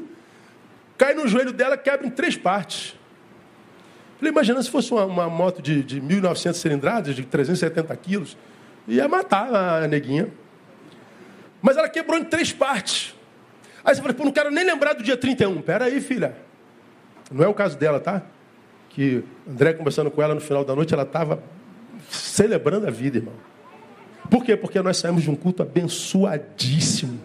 [0.98, 2.97] Cai no joelho dela, quebra em três partes.
[4.18, 8.38] Falei, imagina se fosse uma, uma moto de, de 1.900 cilindradas, de 370 quilos,
[8.88, 10.30] ia matar a neguinha.
[11.62, 13.16] Mas ela quebrou em três partes.
[13.84, 15.62] Aí você fala, pô, não quero nem lembrar do dia 31.
[15.62, 16.36] Pera aí, filha.
[17.32, 18.24] Não é o caso dela, tá?
[18.90, 21.44] Que André conversando com ela no final da noite, ela estava
[22.10, 23.34] celebrando a vida, irmão.
[24.30, 24.58] Por quê?
[24.58, 27.20] Porque nós saímos de um culto abençoadíssimo.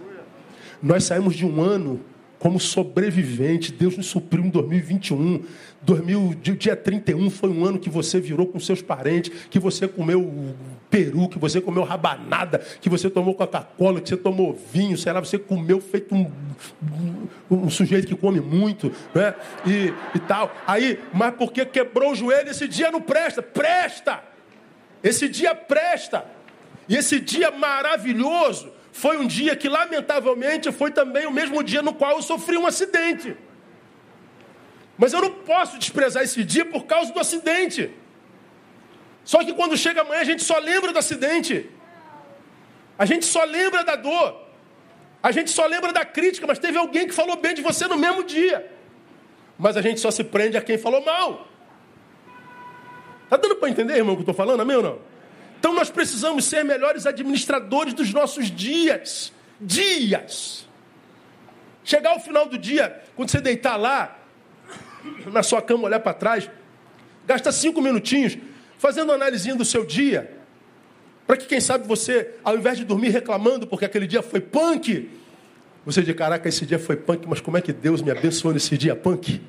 [0.83, 2.01] Nós saímos de um ano
[2.39, 3.73] como sobrevivente.
[3.73, 5.45] Deus nos supriu em 2021.
[5.83, 10.55] 2000, dia 31 foi um ano que você virou com seus parentes, que você comeu
[10.89, 15.21] peru, que você comeu rabanada, que você tomou Coca-Cola, que você tomou vinho, sei lá,
[15.21, 16.31] você comeu feito um,
[17.51, 19.35] um, sujeito que come muito, né?
[19.67, 20.55] E, e tal.
[20.67, 23.43] Aí, mas porque quebrou o joelho, esse dia não presta.
[23.43, 24.23] Presta!
[25.03, 26.25] Esse dia presta.
[26.89, 31.95] E esse dia maravilhoso foi um dia que, lamentavelmente, foi também o mesmo dia no
[31.95, 33.35] qual eu sofri um acidente.
[34.99, 37.91] Mas eu não posso desprezar esse dia por causa do acidente.
[39.25, 41.71] Só que quando chega amanhã a gente só lembra do acidente.
[42.99, 44.41] A gente só lembra da dor.
[45.23, 47.97] A gente só lembra da crítica, mas teve alguém que falou bem de você no
[47.97, 48.71] mesmo dia.
[49.59, 51.47] mas a gente só se prende a quem falou mal.
[53.25, 54.61] Está dando para entender, irmão, o que eu estou falando?
[54.61, 54.99] Amém ou não?
[55.59, 59.33] Então nós precisamos ser melhores administradores dos nossos dias.
[59.61, 60.67] Dias.
[61.85, 64.19] Chegar ao final do dia, quando você deitar lá,
[65.33, 66.51] na sua cama, olhar para trás,
[67.27, 68.37] gasta cinco minutinhos
[68.79, 70.39] fazendo uma análise do seu dia.
[71.27, 75.09] Para que, quem sabe, você, ao invés de dormir reclamando porque aquele dia foi punk,
[75.85, 78.77] você diz: Caraca, esse dia foi punk, mas como é que Deus me abençoou nesse
[78.77, 79.41] dia punk?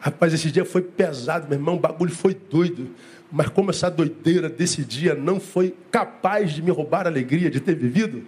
[0.00, 2.90] Rapaz, esse dia foi pesado, meu irmão, o bagulho foi doido.
[3.30, 7.60] Mas como essa doideira desse dia não foi capaz de me roubar a alegria de
[7.60, 8.22] ter vivido,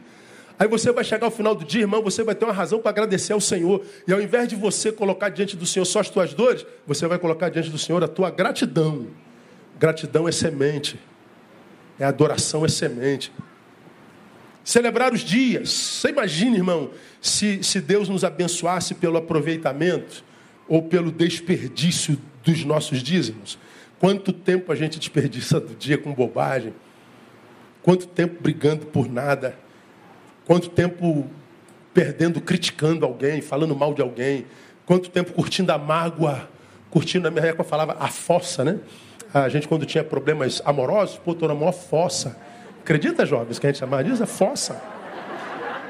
[0.60, 2.90] aí você vai chegar ao final do dia, irmão, você vai ter uma razão para
[2.90, 3.82] agradecer ao Senhor.
[4.06, 7.18] E ao invés de você colocar diante do Senhor só as tuas dores, você vai
[7.18, 9.06] colocar diante do Senhor a tua gratidão.
[9.78, 11.00] Gratidão é semente.
[11.98, 13.32] É adoração, é semente.
[14.62, 15.70] Celebrar os dias.
[15.70, 16.90] Você imagina, irmão,
[17.22, 20.22] se, se Deus nos abençoasse pelo aproveitamento
[20.68, 23.58] ou pelo desperdício dos nossos dízimos.
[23.98, 26.74] Quanto tempo a gente desperdiça do dia com bobagem?
[27.82, 29.58] Quanto tempo brigando por nada?
[30.46, 31.26] Quanto tempo
[31.92, 34.46] perdendo, criticando alguém, falando mal de alguém?
[34.86, 36.48] Quanto tempo curtindo a mágoa?
[36.90, 38.78] Curtindo, a minha época falava a fossa, né?
[39.32, 42.36] A gente, quando tinha problemas amorosos, pô, tô na maior fossa.
[42.82, 44.22] Acredita, jovens, que a gente chamava disso?
[44.22, 44.82] É fossa.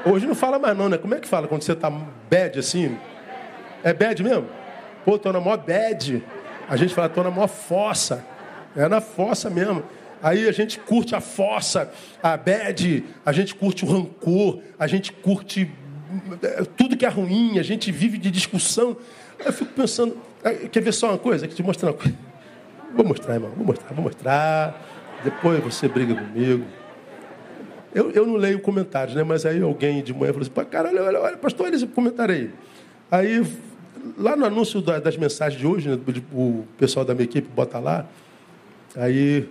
[0.05, 0.97] Hoje não fala mais não, né?
[0.97, 1.89] Como é que fala quando você tá
[2.29, 2.97] bad assim?
[3.83, 4.47] É bad mesmo?
[5.03, 6.23] Pô, tô na maior bad.
[6.69, 8.23] A gente fala, tô na maior fossa.
[8.75, 9.83] É na fossa mesmo.
[10.21, 15.11] Aí a gente curte a fossa, a bad, a gente curte o rancor, a gente
[15.11, 15.69] curte
[16.41, 18.97] é, tudo que é ruim, a gente vive de discussão.
[19.43, 21.47] Eu fico pensando, é, quer ver só uma coisa?
[21.47, 22.17] Quer te mostrar uma coisa?
[22.93, 24.87] Vou mostrar, irmão, vou mostrar, vou mostrar.
[25.23, 26.65] Depois você briga comigo.
[27.93, 29.23] Eu, eu não leio comentários, né?
[29.23, 32.49] Mas aí alguém de manhã falou assim, caralho, olha, olha, pastor, olha esse comentário aí.
[33.09, 33.45] Aí
[34.17, 35.99] lá no anúncio das mensagens de hoje, né,
[36.33, 38.05] o pessoal da minha equipe bota lá,
[38.95, 39.47] aí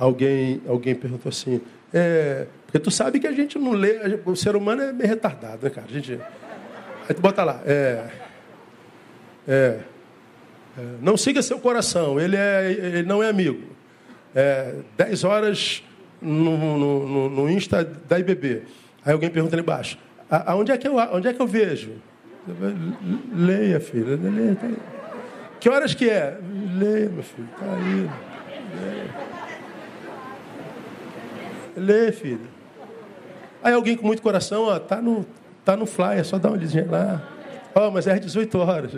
[0.00, 1.60] alguém, alguém perguntou assim,
[1.92, 5.62] é, porque tu sabe que a gente não lê, o ser humano é meio retardado,
[5.62, 5.86] né, cara?
[5.88, 6.18] A gente,
[7.06, 8.06] aí tu bota lá, é,
[9.46, 9.78] é,
[10.78, 13.62] é não siga seu coração, ele, é, ele não é amigo.
[14.34, 15.82] É, 10 horas
[16.22, 18.62] no, no, no, Insta da IBB.
[19.04, 19.98] Aí alguém pergunta ali embaixo,
[20.30, 21.92] aonde é que eu, onde é que eu vejo?
[23.34, 24.18] Leia, filho.
[24.22, 24.68] Leia, tá.
[25.58, 26.38] Que horas que é?
[26.78, 27.48] Leia, meu filho.
[27.52, 28.10] Está aí.
[28.80, 29.39] Leia.
[31.80, 32.46] Leia, filho.
[33.62, 35.24] Aí alguém com muito coração, ó, tá no,
[35.64, 37.22] tá no flyer, só dá uma olhadinha lá.
[37.74, 38.92] Ó, oh, mas é às 18 horas.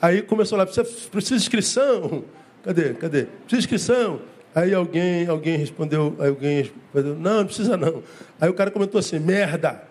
[0.00, 2.24] Aí começou lá, precisa, precisa inscrição.
[2.62, 2.94] Cadê?
[2.94, 3.24] Cadê?
[3.24, 4.20] Precisa inscrição.
[4.54, 8.02] Aí alguém, alguém respondeu, alguém respondeu, não, não precisa não.
[8.40, 9.82] Aí o cara comentou assim, merda.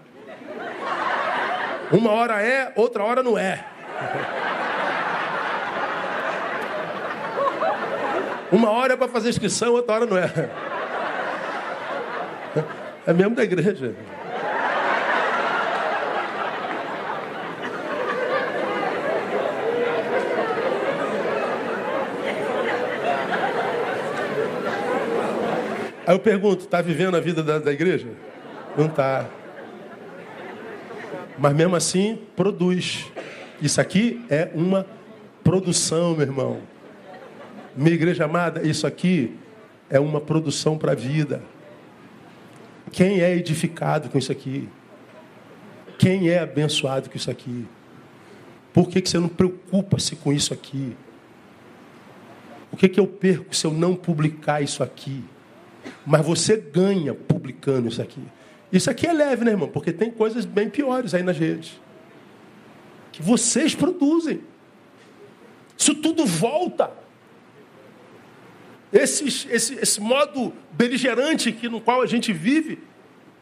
[1.91, 3.65] Uma hora é, outra hora não é.
[8.51, 10.72] Uma hora é para fazer inscrição, outra hora não é.
[13.05, 13.95] É mesmo da igreja.
[26.05, 28.07] Aí eu pergunto, está vivendo a vida da, da igreja?
[28.77, 29.25] Não está.
[31.37, 33.05] Mas mesmo assim, produz.
[33.61, 34.85] Isso aqui é uma
[35.43, 36.59] produção, meu irmão.
[37.75, 39.37] Minha igreja amada, isso aqui
[39.89, 41.41] é uma produção para a vida.
[42.93, 44.69] Quem é edificado com isso aqui?
[45.97, 47.65] Quem é abençoado com isso aqui?
[48.71, 50.95] Por que, que você não preocupa-se com isso aqui?
[52.71, 55.23] O que, que eu perco se eu não publicar isso aqui?
[56.06, 58.21] Mas você ganha publicando isso aqui.
[58.71, 59.69] Isso aqui é leve, né, irmão?
[59.69, 61.79] Porque tem coisas bem piores aí nas redes.
[63.12, 64.41] Que vocês produzem.
[65.75, 66.91] Isso tudo volta.
[68.93, 72.79] Esse, esse, esse modo beligerante que, no qual a gente vive,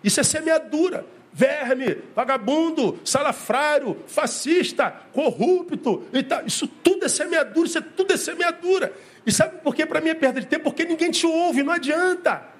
[0.03, 1.05] isso é semeadura.
[1.33, 6.05] Verme, vagabundo, salafrário, fascista, corrupto.
[6.13, 6.45] E tal.
[6.45, 8.93] Isso tudo é semeadura, isso é, tudo é semeadura.
[9.25, 10.63] E sabe por que para mim é perda de tempo?
[10.63, 12.51] Porque ninguém te ouve, não adianta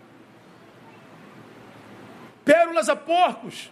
[2.44, 3.72] pérolas a porcos.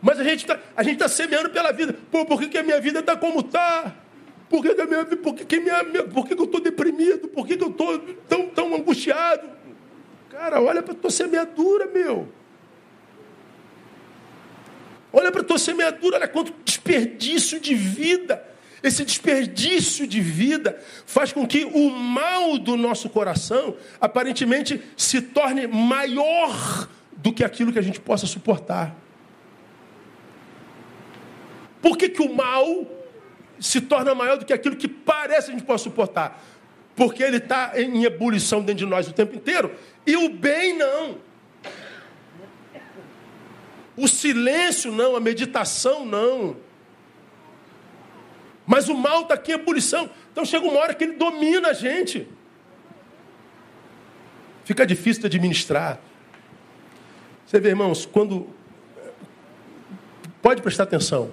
[0.00, 1.94] Mas a gente está tá semeando pela vida.
[2.10, 3.94] Pô, por que, que a minha vida está como está?
[4.48, 7.28] Por que, que, minha, por que, que, minha, por que, que eu estou deprimido?
[7.28, 9.48] Por que, que eu estou tão, tão angustiado?
[10.30, 12.28] Cara, olha para a tua semeadura, meu.
[15.12, 18.44] Olha para a tua semeadura, olha quanto desperdício de vida.
[18.82, 25.66] Esse desperdício de vida faz com que o mal do nosso coração aparentemente se torne
[25.66, 28.94] maior do que aquilo que a gente possa suportar.
[31.80, 32.86] Por que, que o mal
[33.58, 36.42] se torna maior do que aquilo que parece a gente pode suportar.
[36.94, 39.74] Porque ele está em ebulição dentro de nós o tempo inteiro.
[40.06, 41.18] E o bem não.
[43.96, 46.56] O silêncio não, a meditação não.
[48.66, 50.10] Mas o mal está aqui em ebulição.
[50.32, 52.28] Então chega uma hora que ele domina a gente.
[54.64, 55.98] Fica difícil de administrar.
[57.46, 58.48] Você vê, irmãos, quando.
[60.42, 61.30] Pode prestar atenção.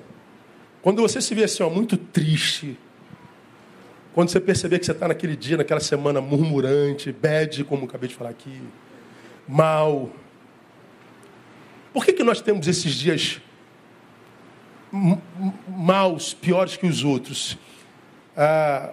[0.84, 2.78] Quando você se vê assim, ó, muito triste,
[4.14, 8.16] quando você perceber que você está naquele dia, naquela semana murmurante, bad, como acabei de
[8.16, 8.62] falar aqui,
[9.48, 10.12] mal.
[11.94, 13.42] Por que, que nós temos esses dias
[15.70, 17.58] maus, piores que os outros?
[18.36, 18.92] Ah,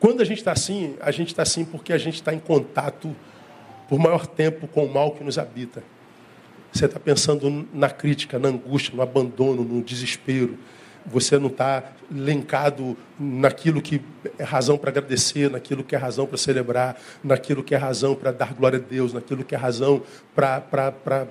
[0.00, 3.14] quando a gente está assim, a gente está assim porque a gente está em contato
[3.88, 5.84] por maior tempo com o mal que nos habita.
[6.72, 10.56] Você está pensando na crítica, na angústia, no abandono, no desespero.
[11.06, 14.00] Você não está linkado naquilo que
[14.38, 18.32] é razão para agradecer, naquilo que é razão para celebrar, naquilo que é razão para
[18.32, 20.02] dar glória a Deus, naquilo que é razão
[20.34, 21.26] para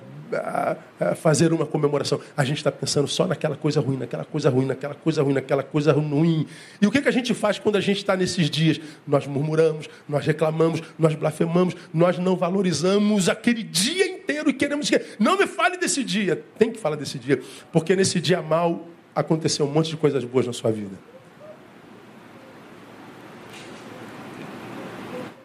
[1.17, 2.19] fazer uma comemoração.
[2.35, 5.63] A gente está pensando só naquela coisa ruim, naquela coisa ruim, naquela coisa ruim, naquela
[5.63, 6.47] coisa ruim.
[6.81, 8.79] E o que, que a gente faz quando a gente está nesses dias?
[9.07, 15.01] Nós murmuramos, nós reclamamos, nós blasfemamos, nós não valorizamos aquele dia inteiro e queremos que.
[15.17, 16.43] Não me fale desse dia.
[16.57, 17.41] Tem que falar desse dia.
[17.71, 20.97] Porque nesse dia mal aconteceu um monte de coisas boas na sua vida.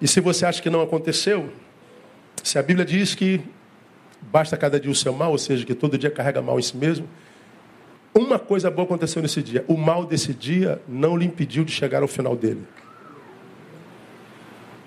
[0.00, 1.50] E se você acha que não aconteceu,
[2.42, 3.40] se a Bíblia diz que
[4.20, 6.76] basta cada dia o seu mal, ou seja, que todo dia carrega mal em si
[6.76, 7.08] mesmo.
[8.14, 9.64] Uma coisa boa aconteceu nesse dia.
[9.66, 12.62] O mal desse dia não lhe impediu de chegar ao final dele.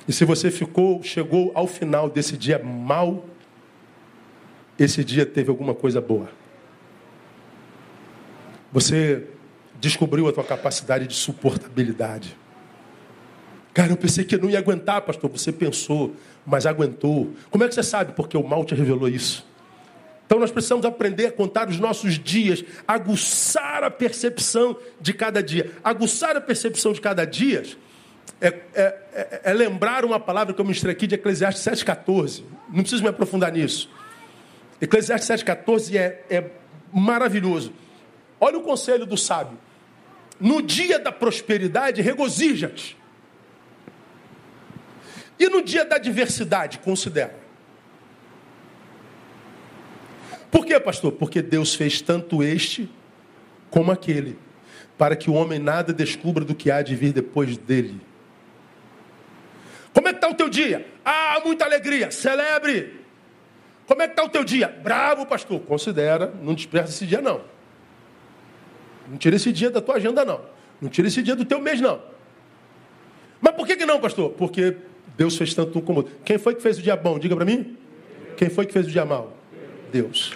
[0.08, 3.26] E se você ficou, chegou ao final desse dia mal,
[4.80, 6.30] esse dia teve alguma coisa boa.
[8.71, 9.23] Você
[9.80, 12.38] descobriu a tua capacidade de suportabilidade.
[13.73, 15.30] Cara, eu pensei que eu não ia aguentar, pastor.
[15.30, 16.15] Você pensou,
[16.45, 17.34] mas aguentou.
[17.49, 18.13] Como é que você sabe?
[18.13, 19.45] Porque o mal te revelou isso.
[20.25, 25.71] Então nós precisamos aprender a contar os nossos dias, aguçar a percepção de cada dia.
[25.84, 27.63] Aguçar a percepção de cada dia
[28.41, 32.43] é, é, é, é lembrar uma palavra que eu mostrei aqui de Eclesiastes 7,14.
[32.69, 33.89] Não preciso me aprofundar nisso.
[34.82, 36.51] Eclesiastes 7,14 é, é
[36.93, 37.73] maravilhoso.
[38.39, 39.57] Olha o conselho do sábio.
[40.39, 42.95] No dia da prosperidade, regozija-te.
[45.39, 47.36] E no dia da adversidade, considera.
[50.51, 51.11] Por quê, pastor?
[51.11, 52.89] Porque Deus fez tanto este
[53.69, 54.38] como aquele,
[54.97, 57.99] para que o homem nada descubra do que há de vir depois dele.
[59.93, 60.86] Como é que está o teu dia?
[61.03, 63.07] Ah, muita alegria, celebre.
[63.88, 64.68] Como é que está o teu dia?
[64.68, 65.62] Bravo, pastor.
[65.62, 67.42] Considera, não despreza esse dia, não.
[69.08, 70.42] Não tira esse dia da tua agenda, não.
[70.82, 72.02] Não tira esse dia do teu mês, não.
[73.40, 74.32] Mas por que, que não, pastor?
[74.32, 74.76] Porque
[75.16, 76.14] Deus fez tanto um como outro.
[76.26, 77.18] Quem foi que fez o dia bom?
[77.18, 77.78] Diga para mim.
[78.36, 79.34] Quem foi que fez o dia mal?
[79.90, 80.34] Deus.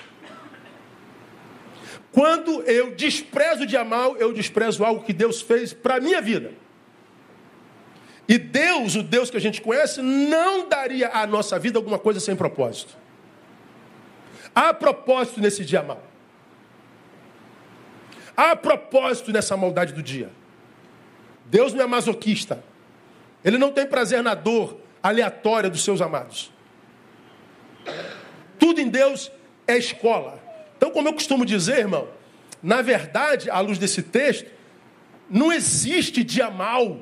[2.11, 6.21] Quando eu desprezo o dia mal, eu desprezo algo que Deus fez para a minha
[6.21, 6.51] vida.
[8.27, 12.19] E Deus, o Deus que a gente conhece, não daria à nossa vida alguma coisa
[12.19, 13.00] sem propósito.
[14.53, 16.03] Há propósito nesse dia mal.
[18.35, 20.29] Há propósito nessa maldade do dia.
[21.45, 22.63] Deus não é masoquista.
[23.43, 26.51] Ele não tem prazer na dor aleatória dos seus amados.
[28.59, 29.31] Tudo em Deus
[29.67, 30.41] é escola.
[30.77, 32.07] Então, como eu costumo dizer, irmão,
[32.61, 34.49] na verdade, à luz desse texto,
[35.29, 36.99] não existe dia mal.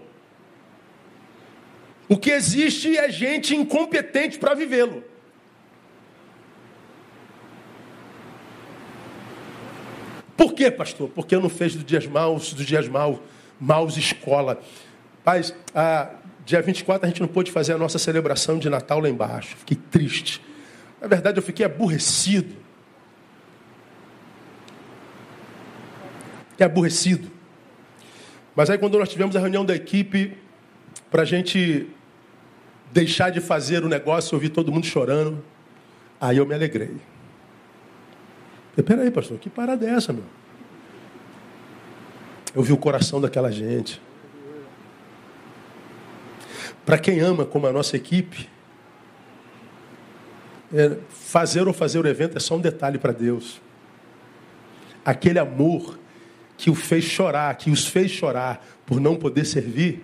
[2.07, 5.03] O que existe é gente incompetente para vivê-lo.
[10.39, 11.09] Por quê, pastor?
[11.09, 13.19] Porque eu não fez dos dias maus, dos dias maus,
[13.59, 14.57] maus escola.
[15.21, 16.11] Paz, ah,
[16.45, 19.55] Dia 24 a gente não pôde fazer a nossa celebração de Natal lá embaixo.
[19.57, 20.41] Fiquei triste.
[20.99, 22.55] Na verdade, eu fiquei aborrecido.
[26.51, 27.29] Fiquei aborrecido.
[28.55, 30.37] Mas aí, quando nós tivemos a reunião da equipe,
[31.11, 31.87] para a gente
[32.91, 35.43] deixar de fazer o negócio, eu vi todo mundo chorando.
[36.19, 36.95] Aí eu me alegrei.
[38.79, 40.23] Falei, peraí, pastor, que parada é essa, meu?
[42.55, 44.01] Eu vi o coração daquela gente.
[46.85, 48.49] Para quem ama, como a nossa equipe,
[50.73, 53.61] é, fazer ou fazer o evento é só um detalhe para Deus.
[55.03, 55.99] Aquele amor
[56.57, 60.03] que o fez chorar, que os fez chorar por não poder servir,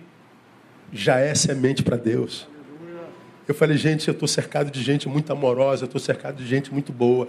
[0.92, 2.46] já é semente para Deus.
[3.48, 6.72] Eu falei, gente, eu estou cercado de gente muito amorosa, eu estou cercado de gente
[6.72, 7.28] muito boa.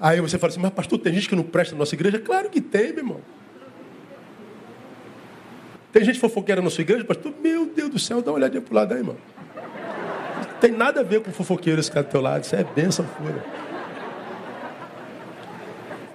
[0.00, 2.18] Aí você fala assim, mas pastor, tem gente que não presta na nossa igreja?
[2.18, 3.20] Claro que tem, meu irmão.
[5.92, 7.34] Tem gente fofoqueira na sua igreja, pastor?
[7.40, 9.16] Meu Deus do céu, dá uma olhadinha pro lado aí, irmão.
[10.36, 13.04] Não tem nada a ver com fofoqueiro esse cara do teu lado, isso é bênção
[13.04, 13.44] pura.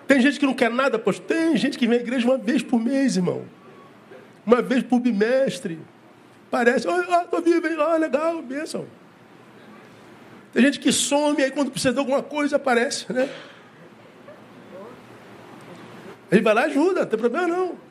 [0.08, 1.26] Tem gente que não quer nada, pastor?
[1.28, 3.44] Tem gente que vem à igreja uma vez por mês, irmão.
[4.46, 5.80] Uma vez por bimestre.
[6.50, 7.76] Parece, ó, oh, tô vivo, hein?
[7.78, 8.86] Oh, legal, bênção.
[10.54, 13.30] Tem gente que some, aí quando precisa de alguma coisa aparece, né?
[16.32, 17.88] Ele vai lá e ajuda, não tem problema não.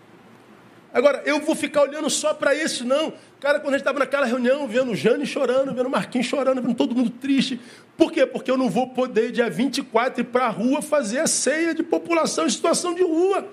[0.93, 3.13] Agora, eu vou ficar olhando só para esse, não.
[3.39, 6.63] Cara, quando a gente estava naquela reunião, vendo o Jane chorando, vendo o Marquinhos chorando,
[6.63, 7.61] vendo todo mundo triste.
[7.99, 8.25] Por quê?
[8.25, 11.83] Porque eu não vou poder, dia 24, ir para a rua fazer a ceia de
[11.83, 13.47] população em situação de rua.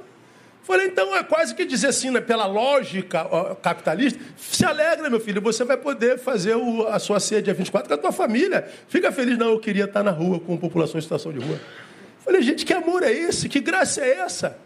[0.63, 3.25] Falei, então é quase que dizer assim, né, pela lógica
[3.61, 7.89] capitalista, se alegra, meu filho, você vai poder fazer o, a sua ceia dia 24
[7.89, 8.65] com a tua família.
[8.87, 11.59] Fica feliz, não, eu queria estar na rua com a população em situação de rua.
[12.23, 13.49] Falei, gente, que amor é esse?
[13.49, 14.57] Que graça é essa?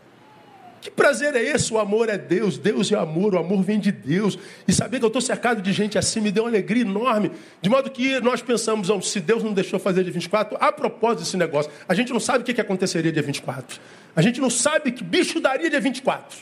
[0.82, 1.74] Que prazer é esse?
[1.74, 4.38] O amor é Deus, Deus é amor, o amor vem de Deus.
[4.68, 7.32] E saber que eu estou cercado de gente assim me deu uma alegria enorme.
[7.62, 11.20] De modo que nós pensamos, oh, se Deus não deixou fazer dia 24, a propósito
[11.20, 13.80] desse negócio, a gente não sabe o que aconteceria dia 24.
[14.16, 16.38] A gente não sabe que bicho daria dia 24.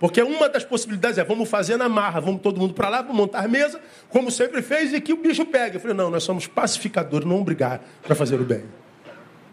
[0.00, 3.16] Porque uma das possibilidades é, vamos fazer na marra, vamos todo mundo para lá, vamos
[3.18, 3.78] montar mesa,
[4.08, 5.76] como sempre fez, e que o bicho pegue.
[5.76, 8.64] Eu falei, não, nós somos pacificadores, não brigar para fazer o bem.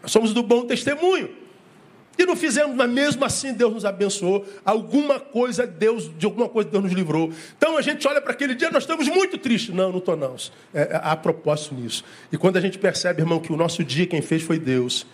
[0.02, 1.47] Nós somos do bom testemunho.
[2.18, 4.46] E não fizemos, mas mesmo assim Deus nos abençoou.
[4.66, 7.32] Alguma coisa Deus, de alguma coisa Deus nos livrou.
[7.58, 9.74] Então a gente olha para aquele dia, nós estamos muito tristes.
[9.74, 10.36] Não, não estou não.
[10.74, 12.04] É, é, há propósito nisso.
[12.32, 15.06] E quando a gente percebe, irmão, que o nosso dia quem fez foi Deus.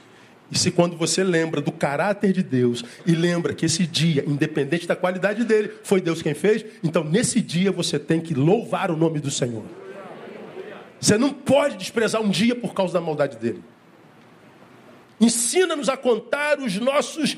[0.52, 4.88] E se quando você lembra do caráter de Deus e lembra que esse dia, independente
[4.88, 8.96] da qualidade dele, foi Deus quem fez, então nesse dia você tem que louvar o
[8.96, 9.64] nome do Senhor.
[11.00, 13.64] Você não pode desprezar um dia por causa da maldade dele.
[15.24, 17.38] Ensina-nos a contar os nossos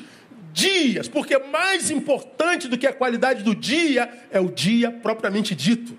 [0.52, 5.96] dias, porque mais importante do que a qualidade do dia é o dia propriamente dito.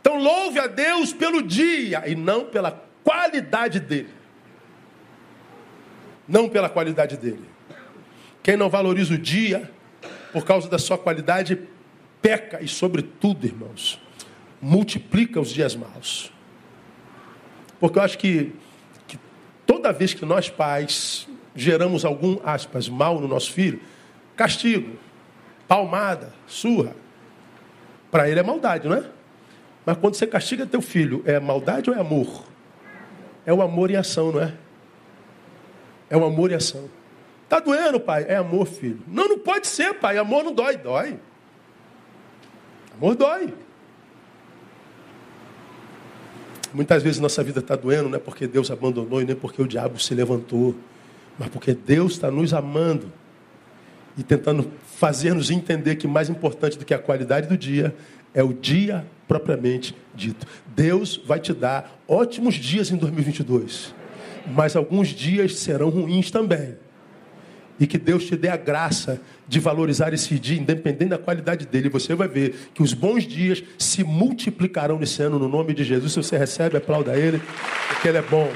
[0.00, 2.70] Então louve a Deus pelo dia e não pela
[3.04, 4.08] qualidade dele.
[6.26, 7.44] Não pela qualidade dele.
[8.42, 9.70] Quem não valoriza o dia
[10.32, 11.58] por causa da sua qualidade
[12.22, 14.00] peca e sobretudo, irmãos,
[14.58, 16.32] multiplica os dias maus.
[17.78, 18.54] Porque eu acho que
[19.68, 23.78] Toda vez que nós pais geramos algum, aspas, mal no nosso filho,
[24.34, 24.96] castigo,
[25.68, 26.96] palmada, surra,
[28.10, 29.04] para ele é maldade, não é?
[29.84, 32.44] Mas quando você castiga teu filho, é maldade ou é amor?
[33.44, 34.54] É o amor em ação, não é?
[36.08, 36.88] É o amor em ação.
[37.46, 38.24] Tá doendo, pai?
[38.26, 39.02] É amor, filho.
[39.06, 40.16] Não, não pode ser, pai.
[40.16, 41.20] Amor não dói, dói.
[42.96, 43.52] Amor dói.
[46.72, 49.66] Muitas vezes nossa vida está doendo, não é porque Deus abandonou e nem porque o
[49.66, 50.74] diabo se levantou,
[51.38, 53.10] mas porque Deus está nos amando
[54.16, 57.94] e tentando fazer-nos entender que mais importante do que a qualidade do dia
[58.34, 60.46] é o dia propriamente dito.
[60.74, 63.94] Deus vai te dar ótimos dias em 2022,
[64.46, 66.76] mas alguns dias serão ruins também.
[67.78, 71.88] E que Deus te dê a graça de valorizar esse dia, independente da qualidade dele.
[71.88, 76.12] Você vai ver que os bons dias se multiplicarão nesse ano no nome de Jesus.
[76.12, 77.40] Se você recebe, aplauda ele,
[77.88, 78.50] porque ele é bom.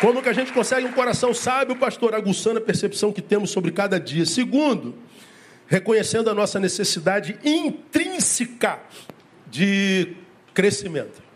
[0.00, 3.72] Como que a gente consegue um coração sábio, pastor, aguçando a percepção que temos sobre
[3.72, 4.24] cada dia?
[4.24, 4.94] Segundo,
[5.66, 8.78] reconhecendo a nossa necessidade intrínseca
[9.50, 10.14] de
[10.54, 11.27] crescimento.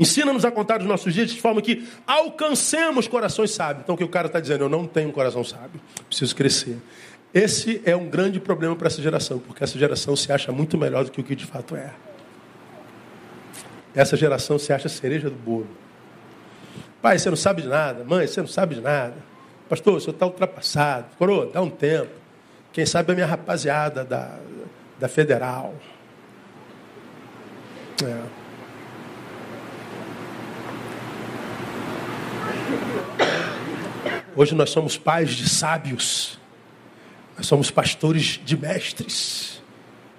[0.00, 3.82] Ensina-nos a contar os nossos dias de forma que alcancemos corações sábios.
[3.84, 4.64] Então, o que o cara está dizendo?
[4.64, 5.78] Eu não tenho um coração sábio,
[6.08, 6.78] preciso crescer.
[7.34, 11.04] Esse é um grande problema para essa geração, porque essa geração se acha muito melhor
[11.04, 11.92] do que o que de fato é.
[13.94, 15.68] Essa geração se acha cereja do bolo.
[17.02, 18.02] Pai, você não sabe de nada.
[18.02, 19.16] Mãe, você não sabe de nada.
[19.68, 21.14] Pastor, o senhor está ultrapassado.
[21.18, 22.10] Coroa, dá um tempo.
[22.72, 24.38] Quem sabe a minha rapaziada da,
[24.98, 25.74] da federal.
[28.02, 28.39] É.
[34.34, 36.38] Hoje nós somos pais de sábios.
[37.36, 39.62] Nós somos pastores de mestres.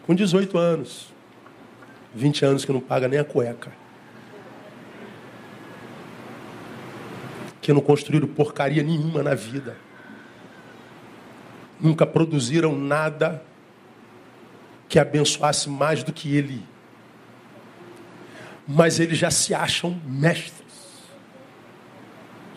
[0.05, 1.13] Com 18 anos.
[2.13, 3.71] 20 anos que não paga nem a cueca.
[7.61, 9.77] Que não construíram porcaria nenhuma na vida.
[11.79, 13.43] Nunca produziram nada
[14.89, 16.63] que abençoasse mais do que ele.
[18.67, 20.60] Mas eles já se acham mestres.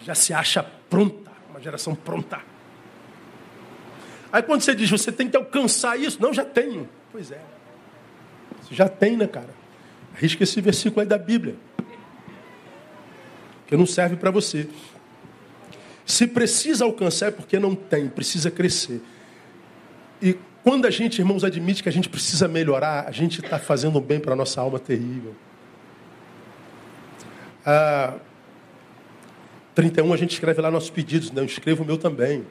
[0.04, 1.24] Já se acha pronto
[1.64, 2.40] geração pronta.
[4.30, 6.88] Aí quando você diz, você tem que alcançar isso, não, já tenho.
[7.10, 7.40] Pois é.
[8.60, 9.48] Você já tem, né, cara?
[10.14, 11.56] Arrisca esse versículo aí da Bíblia.
[13.66, 14.68] Que não serve para você.
[16.04, 19.00] Se precisa alcançar é porque não tem, precisa crescer.
[20.20, 23.98] E quando a gente, irmãos, admite que a gente precisa melhorar, a gente está fazendo
[23.98, 25.34] um bem para a nossa alma terrível.
[27.64, 28.14] Ah,
[29.74, 31.40] 31 a gente escreve lá nossos pedidos, né?
[31.40, 32.44] eu escrevo o meu também.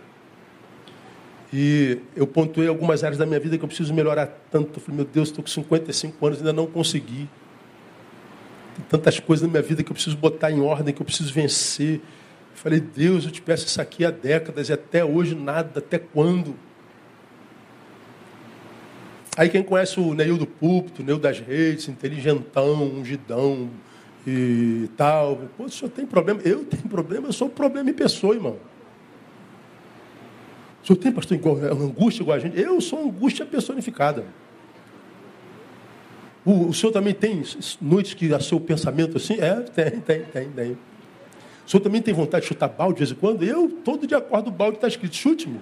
[1.54, 4.80] E eu pontuei algumas áreas da minha vida que eu preciso melhorar tanto.
[4.80, 7.30] Eu falei, meu Deus, estou com 55 anos e ainda não consegui.
[8.76, 11.32] Tem tantas coisas na minha vida que eu preciso botar em ordem, que eu preciso
[11.32, 11.98] vencer.
[11.98, 16.00] Eu falei, Deus, eu te peço isso aqui há décadas e até hoje nada, até
[16.00, 16.56] quando?
[19.38, 23.70] Aí quem conhece o Neil do púlpito, Neil das redes, inteligentão, ungidão
[24.26, 25.42] e tal.
[25.58, 26.42] Pô, o senhor tem problema?
[26.44, 28.58] Eu tenho problema, eu sou um problema em pessoa, irmão.
[30.82, 32.60] O senhor tem, pastor, igual, angústia igual a gente?
[32.60, 34.26] Eu sou angústia personificada.
[36.46, 37.42] O, o senhor também tem
[37.82, 39.40] noites que a seu pensamento assim?
[39.40, 40.78] É, tem, tem, tem, tem.
[41.66, 43.44] O senhor também tem vontade de chutar balde de vez em quando?
[43.44, 45.62] Eu, todo dia acordo o balde está escrito, chute-me.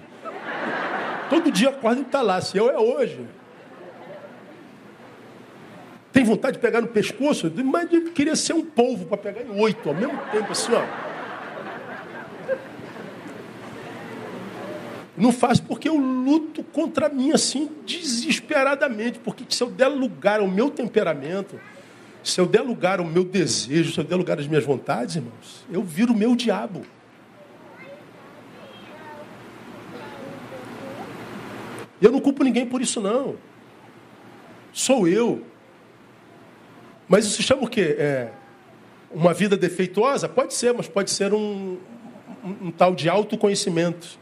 [1.30, 3.20] Todo dia acordo e está lá, se eu é hoje.
[6.32, 7.52] Vontade de pegar no pescoço?
[7.62, 10.82] Mas queria ser um polvo para pegar em oito ao mesmo tempo, assim, ó.
[15.14, 19.18] Não faz porque eu luto contra mim assim desesperadamente.
[19.18, 21.60] Porque se eu der lugar ao meu temperamento,
[22.24, 25.66] se eu der lugar ao meu desejo, se eu der lugar às minhas vontades, irmãos,
[25.70, 26.80] eu viro o meu diabo.
[32.00, 33.36] Eu não culpo ninguém por isso, não.
[34.72, 35.51] Sou eu.
[37.12, 37.94] Mas isso se chama o quê?
[37.98, 38.30] É
[39.10, 40.30] uma vida defeituosa?
[40.30, 41.76] Pode ser, mas pode ser um,
[42.42, 44.18] um, um tal de autoconhecimento.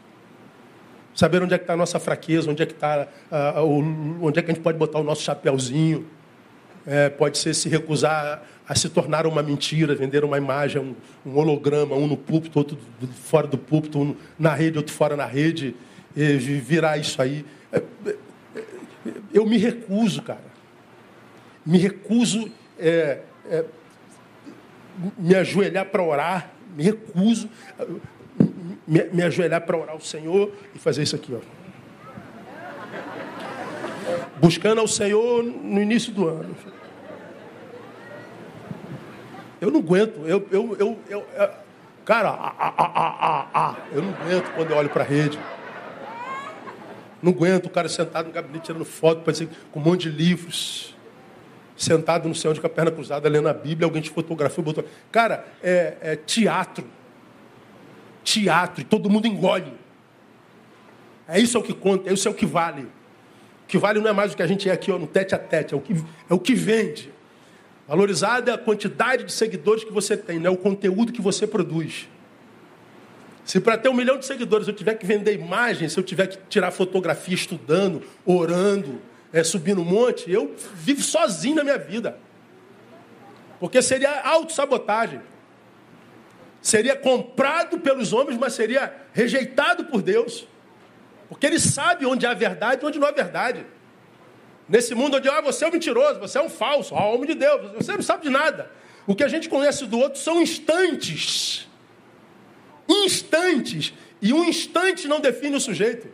[1.15, 3.65] Saber onde é que está a nossa fraqueza, onde é que está, uh,
[4.21, 6.05] onde é que a gente pode botar o nosso chapéuzinho.
[6.85, 10.93] É, pode ser se recusar a se tornar uma mentira, vender uma imagem, um,
[11.25, 12.77] um holograma, um no púlpito, outro
[13.23, 15.77] fora do púlpito, um na rede, outro fora na rede,
[16.13, 17.45] virar isso aí.
[17.71, 18.15] É, é,
[19.33, 20.51] eu me recuso, cara.
[21.65, 22.51] Me recuso
[22.81, 23.65] é, é,
[25.17, 27.49] me ajoelhar para orar, me recuso
[28.87, 31.39] me, me ajoelhar para orar ao Senhor e fazer isso aqui, ó.
[34.39, 36.55] Buscando ao Senhor no início do ano.
[39.61, 41.25] Eu não aguento, eu, eu, eu, eu,
[42.03, 45.39] cara, ah, ah, ah, eu não aguento quando eu olho para a rede.
[47.21, 50.95] Não aguento o cara sentado no gabinete tirando foto, parece, com um monte de livros.
[51.81, 54.85] Sentado no céu com a perna cruzada, lendo a Bíblia, alguém te fotografou e botou.
[55.11, 56.85] Cara, é, é teatro
[58.23, 59.73] teatro e todo mundo engole.
[61.27, 62.83] É isso é o que conta, é isso é o que vale.
[62.83, 65.33] O que vale não é mais o que a gente é aqui ó, no tete
[65.33, 65.93] a tete, é o que,
[66.29, 67.11] é o que vende.
[67.87, 71.47] Valorizado é a quantidade de seguidores que você tem, não é o conteúdo que você
[71.47, 72.07] produz.
[73.43, 76.27] Se para ter um milhão de seguidores eu tiver que vender imagens, se eu tiver
[76.27, 79.01] que tirar fotografia estudando, orando,
[79.33, 82.17] é, subindo um monte, eu vivo sozinho na minha vida.
[83.59, 85.21] Porque seria autossabotagem
[86.61, 90.47] seria comprado pelos homens, mas seria rejeitado por Deus.
[91.27, 93.65] Porque ele sabe onde há verdade e onde não há verdade.
[94.69, 97.35] Nesse mundo onde ah, você é um mentiroso, você é um falso, ah, homem de
[97.35, 98.71] Deus, você não sabe de nada.
[99.07, 101.67] O que a gente conhece do outro são instantes.
[102.87, 103.93] Instantes.
[104.21, 106.07] E um instante não define o sujeito.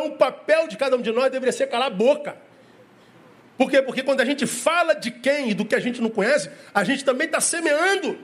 [0.00, 2.34] Então o papel de cada um de nós deveria ser calar a boca.
[3.58, 3.82] Por quê?
[3.82, 6.82] Porque quando a gente fala de quem e do que a gente não conhece, a
[6.82, 8.16] gente também está semeando.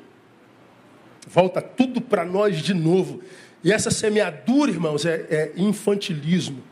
[1.28, 3.22] Volta tudo para nós de novo.
[3.62, 6.62] E essa semeadura, irmãos, é, é infantilismo.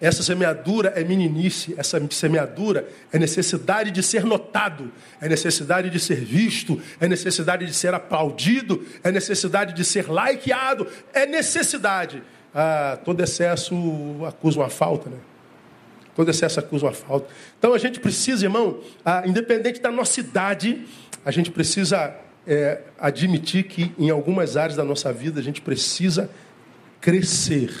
[0.00, 6.24] Essa semeadura é meninice, essa semeadura é necessidade de ser notado, é necessidade de ser
[6.24, 12.22] visto, é necessidade de ser aplaudido, é necessidade de ser likeado, é necessidade.
[12.54, 13.74] Ah, todo excesso
[14.26, 15.18] acusa uma falta, né?
[16.14, 17.28] Todo excesso acusa uma falta.
[17.58, 20.86] Então a gente precisa, irmão, ah, independente da nossa idade,
[21.24, 22.14] a gente precisa
[22.46, 26.30] é, admitir que em algumas áreas da nossa vida a gente precisa
[27.00, 27.72] crescer.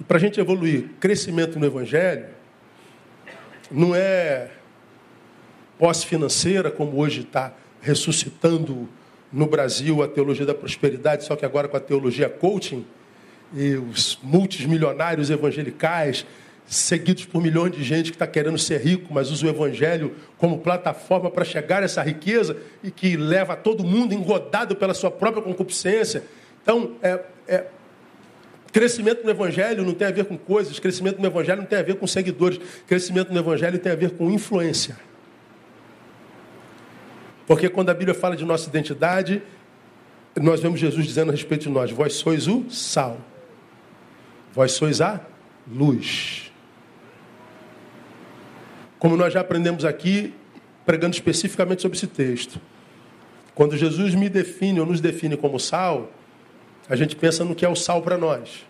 [0.00, 2.26] E para a gente evoluir, crescimento no Evangelho
[3.70, 4.50] não é
[5.78, 8.88] posse financeira, como hoje está ressuscitando
[9.32, 12.84] no Brasil a teologia da prosperidade, só que agora com a teologia coaching,
[13.54, 16.24] e os multimilionários evangelicais
[16.70, 20.58] seguidos por milhões de gente que está querendo ser rico, mas usa o Evangelho como
[20.58, 25.42] plataforma para chegar a essa riqueza e que leva todo mundo engodado pela sua própria
[25.42, 26.22] concupiscência.
[26.62, 27.64] Então, é, é,
[28.72, 31.82] crescimento no Evangelho não tem a ver com coisas, crescimento no Evangelho não tem a
[31.82, 34.96] ver com seguidores, crescimento no Evangelho tem a ver com influência.
[37.50, 39.42] Porque quando a Bíblia fala de nossa identidade,
[40.40, 43.18] nós vemos Jesus dizendo a respeito de nós: Vós sois o sal,
[44.52, 45.20] vós sois a
[45.66, 46.52] luz.
[49.00, 50.32] Como nós já aprendemos aqui,
[50.86, 52.60] pregando especificamente sobre esse texto.
[53.52, 56.08] Quando Jesus me define ou nos define como sal,
[56.88, 58.64] a gente pensa no que é o sal para nós.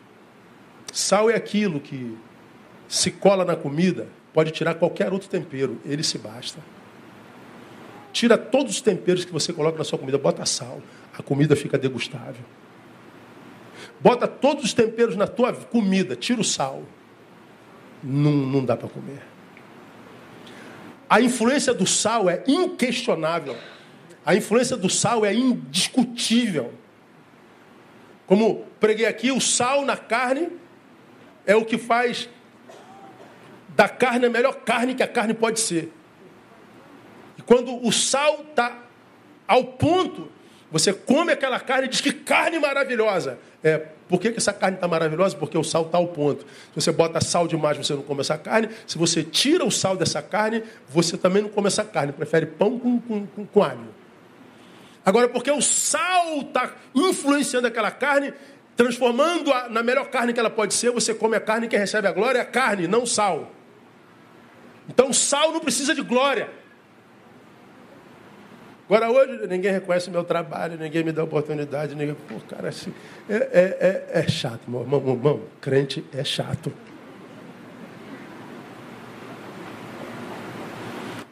[0.91, 2.17] Sal é aquilo que
[2.89, 6.61] se cola na comida, pode tirar qualquer outro tempero, ele se basta.
[8.13, 10.83] Tira todos os temperos que você coloca na sua comida, bota sal,
[11.17, 12.45] a comida fica degustável.
[14.01, 16.83] Bota todos os temperos na tua comida, tira o sal.
[18.03, 19.23] Não, não dá para comer.
[21.09, 23.57] A influência do sal é inquestionável.
[24.25, 26.73] A influência do sal é indiscutível.
[28.27, 30.49] Como preguei aqui, o sal na carne
[31.45, 32.29] é o que faz
[33.75, 35.93] da carne a melhor carne que a carne pode ser.
[37.41, 38.83] E quando o sal está
[39.49, 40.31] ao ponto,
[40.71, 43.39] você come aquela carne e diz que carne maravilhosa.
[43.65, 45.35] É, por que, que essa carne está maravilhosa?
[45.37, 46.45] Porque o sal está ao ponto.
[46.45, 48.69] Se você bota sal demais, você não come essa carne.
[48.87, 52.13] Se você tira o sal dessa carne, você também não come essa carne.
[52.13, 53.89] Prefere pão com, com, com, com alho.
[55.03, 58.35] Agora, porque o sal está influenciando aquela carne,
[58.77, 62.13] transformando-a na melhor carne que ela pode ser, você come a carne que recebe a
[62.13, 63.51] glória é a carne, não o sal.
[64.91, 66.60] Então, o sal não precisa de glória.
[68.91, 72.13] Agora, hoje, ninguém reconhece meu trabalho, ninguém me dá oportunidade, ninguém.
[72.13, 72.93] Pô, cara, assim,
[73.29, 75.41] é, é, é, é chato, meu irmão, irmão.
[75.61, 76.73] Crente é chato.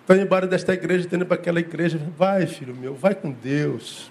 [0.01, 2.01] Estou indo embora desta igreja, estou indo para aquela igreja.
[2.17, 4.09] Vai, filho meu, vai com Deus.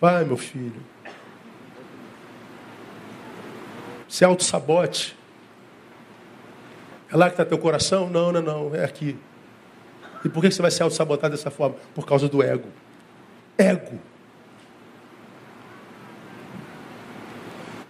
[0.00, 0.82] Vai, meu filho.
[4.08, 5.16] Se auto-sabote.
[7.12, 8.10] É lá que está teu coração?
[8.10, 9.16] Não, não, não, é aqui.
[10.24, 11.76] E por que você vai se auto-sabotar dessa forma?
[11.94, 12.68] Por causa do ego.
[13.58, 13.98] Ego.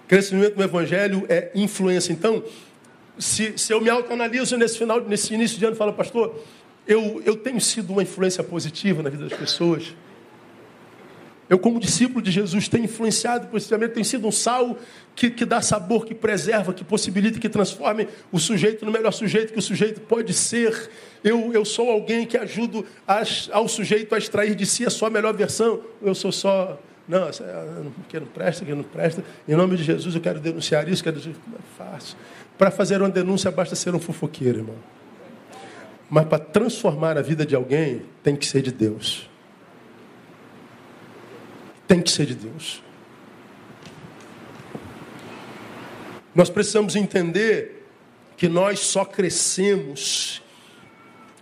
[0.08, 2.12] Crescimento no Evangelho é influência.
[2.12, 2.42] Então,
[3.18, 6.34] se, se eu me autoanaliso nesse final, nesse início de ano, falo, pastor,
[6.86, 9.94] eu, eu tenho sido uma influência positiva na vida das pessoas.
[11.52, 14.74] Eu, como discípulo de Jesus, tenho influenciado positivamente, tenho sido um sal
[15.14, 19.52] que, que dá sabor, que preserva, que possibilita, que transforme o sujeito no melhor sujeito
[19.52, 20.90] que o sujeito pode ser.
[21.22, 23.22] Eu, eu sou alguém que ajudo a,
[23.52, 25.82] ao sujeito a extrair de si a sua melhor versão.
[26.00, 26.80] Eu sou só.
[27.06, 27.28] Não,
[28.08, 29.22] que não presta, que não presta.
[29.46, 31.04] Em nome de Jesus, eu quero denunciar isso.
[31.04, 32.16] Quero dizer, como é fácil.
[32.56, 34.76] Para fazer uma denúncia, basta ser um fofoqueiro, irmão.
[36.08, 39.30] Mas para transformar a vida de alguém, tem que ser de Deus
[41.92, 42.82] tem que ser de Deus.
[46.34, 47.86] Nós precisamos entender
[48.34, 50.42] que nós só crescemos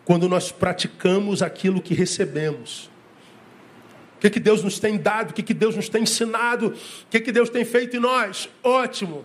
[0.05, 2.91] quando nós praticamos aquilo que recebemos.
[4.17, 7.07] O que, que Deus nos tem dado, o que, que Deus nos tem ensinado, o
[7.09, 8.49] que, que Deus tem feito em nós.
[8.61, 9.25] Ótimo.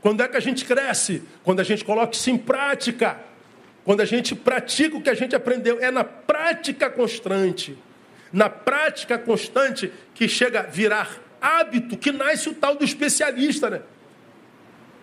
[0.00, 1.22] Quando é que a gente cresce?
[1.42, 3.20] Quando a gente coloca isso em prática.
[3.84, 5.78] Quando a gente pratica o que a gente aprendeu.
[5.80, 7.76] É na prática constante
[8.32, 13.82] na prática constante que chega a virar hábito, que nasce o tal do especialista, né?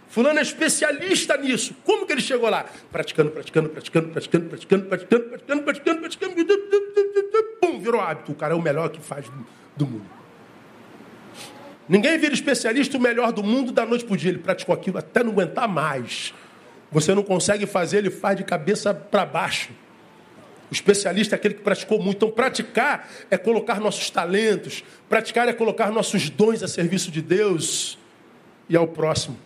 [0.10, 1.76] Fulano é especialista nisso.
[1.84, 2.66] Como que ele chegou lá?
[2.92, 6.36] Praticando, praticando, praticando, praticando, praticando, praticando, praticando, praticando, praticando,
[7.62, 8.32] pum, virou hábito.
[8.32, 9.26] O cara é o melhor que faz
[9.78, 10.10] do mundo.
[11.88, 14.32] Ninguém vira especialista o melhor do mundo da noite para dia.
[14.32, 16.34] Ele praticou aquilo até não aguentar mais.
[16.92, 19.70] Você não consegue fazer, ele faz de cabeça para baixo.
[20.70, 22.18] O especialista é aquele que praticou muito.
[22.18, 27.98] Então, praticar é colocar nossos talentos, praticar é colocar nossos dons a serviço de Deus
[28.68, 29.38] e ao próximo.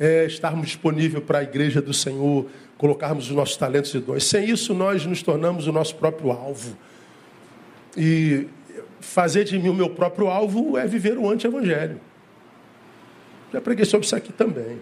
[0.00, 2.46] É estarmos disponíveis para a igreja do Senhor,
[2.78, 4.24] colocarmos os nossos talentos e dons.
[4.24, 6.76] Sem isso, nós nos tornamos o nosso próprio alvo.
[7.96, 8.46] E
[9.00, 12.00] fazer de mim o meu próprio alvo é viver o anti-evangelho.
[13.52, 14.78] Já preguei sobre isso aqui também.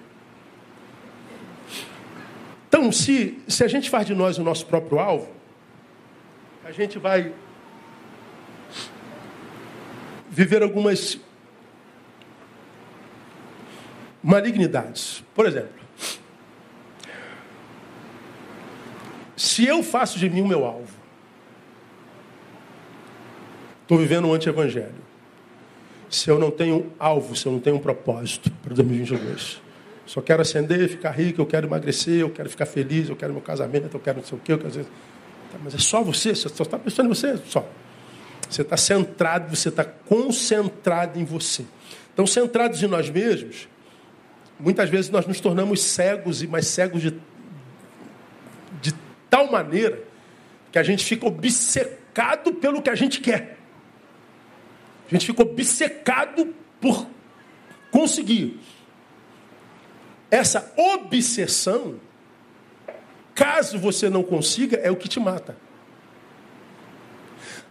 [2.68, 5.28] Então, se, se a gente faz de nós o nosso próprio alvo,
[6.66, 7.32] a gente vai
[10.28, 11.16] viver algumas
[14.20, 15.22] malignidades.
[15.32, 15.70] Por exemplo,
[19.36, 20.92] se eu faço de mim o meu alvo,
[23.82, 25.06] estou vivendo um anti-evangelho.
[26.10, 29.62] Se eu não tenho alvo, se eu não tenho um propósito para 2022.
[30.04, 33.42] Só quero ascender, ficar rico, eu quero emagrecer, eu quero ficar feliz, eu quero meu
[33.42, 34.84] casamento, eu quero não sei o quê, eu quero...
[35.52, 36.34] Tá, mas é só você?
[36.34, 37.36] Você só está pensando em você?
[37.48, 37.68] Só.
[38.48, 41.64] Você está centrado, você está concentrado em você.
[42.12, 43.68] Então, centrados em nós mesmos,
[44.58, 47.14] muitas vezes nós nos tornamos cegos e mais cegos de,
[48.80, 48.94] de
[49.28, 50.02] tal maneira
[50.72, 53.58] que a gente fica obcecado pelo que a gente quer.
[55.06, 57.06] A gente fica obcecado por
[57.90, 58.58] conseguir.
[60.30, 62.00] Essa obsessão,
[63.36, 65.56] caso você não consiga, é o que te mata.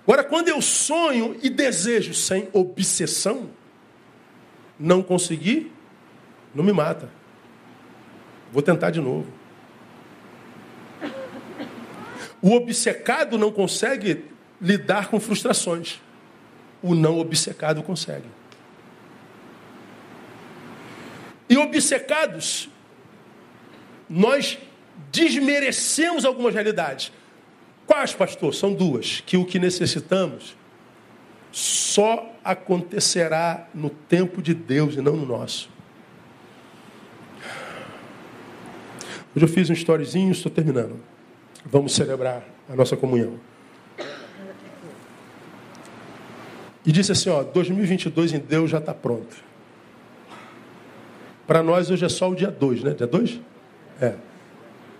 [0.03, 3.49] Agora, quando eu sonho e desejo sem obsessão,
[4.79, 5.73] não conseguir,
[6.53, 7.09] não me mata.
[8.53, 9.27] Vou tentar de novo.
[12.39, 14.25] O obcecado não consegue
[14.61, 15.99] lidar com frustrações.
[16.83, 18.27] O não obcecado consegue.
[21.49, 22.69] E obcecados,
[24.07, 24.59] nós
[25.11, 27.11] desmerecemos algumas realidades.
[27.85, 28.53] Quais, pastor?
[28.53, 29.21] São duas.
[29.21, 30.55] Que o que necessitamos
[31.51, 35.69] só acontecerá no tempo de Deus e não no nosso.
[39.35, 40.99] Hoje eu fiz um storyzinho, estou terminando.
[41.65, 43.39] Vamos celebrar a nossa comunhão.
[46.85, 49.35] E disse assim, ó, 2022 em Deus já está pronto.
[51.47, 52.93] Para nós hoje é só o dia 2, né?
[52.93, 53.39] Dia 2?
[54.01, 54.15] É.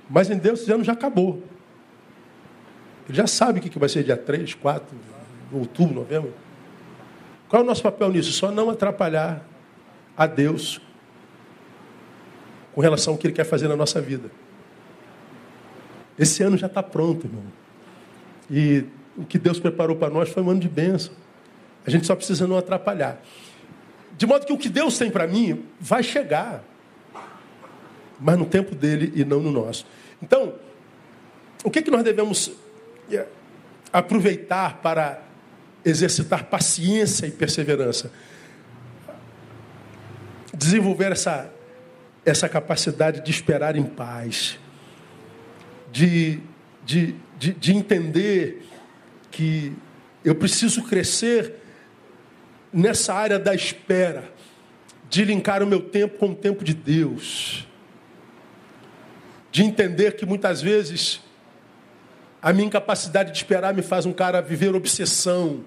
[0.10, 1.42] Mas em Deus esse ano já acabou.
[3.08, 4.98] Ele já sabe o que vai ser dia 3, 4,
[5.52, 6.34] outubro, novembro.
[7.48, 8.32] Qual é o nosso papel nisso?
[8.32, 9.46] Só não atrapalhar
[10.18, 10.82] a Deus
[12.74, 14.30] com relação ao que Ele quer fazer na nossa vida.
[16.18, 17.44] Esse ano já está pronto, irmão.
[18.50, 18.86] E
[19.18, 21.14] o que Deus preparou para nós foi um ano de bênção.
[21.86, 23.22] A gente só precisa não atrapalhar.
[24.18, 26.64] De modo que o que Deus tem para mim vai chegar,
[28.20, 29.86] mas no tempo dele e não no nosso.
[30.22, 30.56] Então,
[31.64, 32.52] o que, que nós devemos
[33.12, 33.26] é,
[33.92, 35.22] aproveitar para
[35.84, 38.12] exercitar paciência e perseverança?
[40.54, 41.52] Desenvolver essa,
[42.24, 44.60] essa capacidade de esperar em paz,
[45.92, 46.40] de,
[46.86, 48.66] de, de, de entender
[49.32, 49.74] que
[50.24, 51.56] eu preciso crescer
[52.72, 54.30] nessa área da espera,
[55.10, 57.68] de linkar o meu tempo com o tempo de Deus,
[59.56, 61.22] de entender que muitas vezes
[62.42, 65.64] a minha incapacidade de esperar me faz um cara viver obsessão,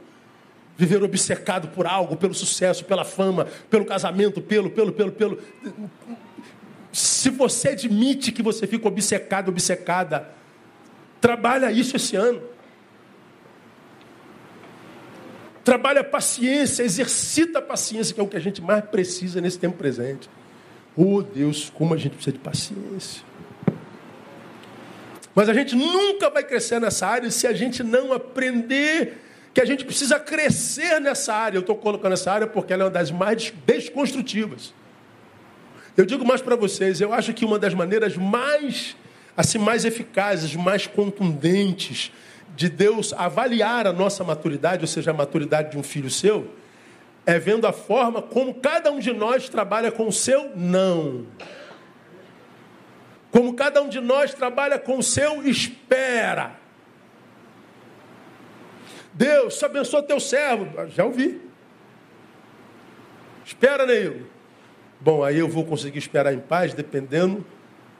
[0.76, 5.38] viver obcecado por algo, pelo sucesso, pela fama, pelo casamento, pelo, pelo, pelo, pelo.
[6.92, 10.28] Se você admite que você fica obcecado, obcecada,
[11.18, 12.42] trabalha isso esse ano.
[15.64, 19.58] Trabalha a paciência, exercita a paciência, que é o que a gente mais precisa nesse
[19.58, 20.28] tempo presente.
[20.94, 23.27] Oh Deus, como a gente precisa de paciência.
[25.38, 29.22] Mas a gente nunca vai crescer nessa área se a gente não aprender
[29.54, 31.58] que a gente precisa crescer nessa área.
[31.58, 34.74] Eu estou colocando essa área porque ela é uma das mais desconstrutivas.
[35.96, 38.96] Eu digo mais para vocês, eu acho que uma das maneiras mais
[39.36, 42.10] assim mais eficazes, mais contundentes
[42.56, 46.48] de Deus avaliar a nossa maturidade, ou seja, a maturidade de um filho seu,
[47.24, 51.26] é vendo a forma como cada um de nós trabalha com o seu não.
[53.30, 56.52] Como cada um de nós trabalha com o seu espera.
[59.12, 60.66] Deus, abençoa teu servo.
[60.88, 61.40] Já ouvi.
[63.44, 64.26] Espera, Neil.
[65.00, 67.44] Bom, aí eu vou conseguir esperar em paz, dependendo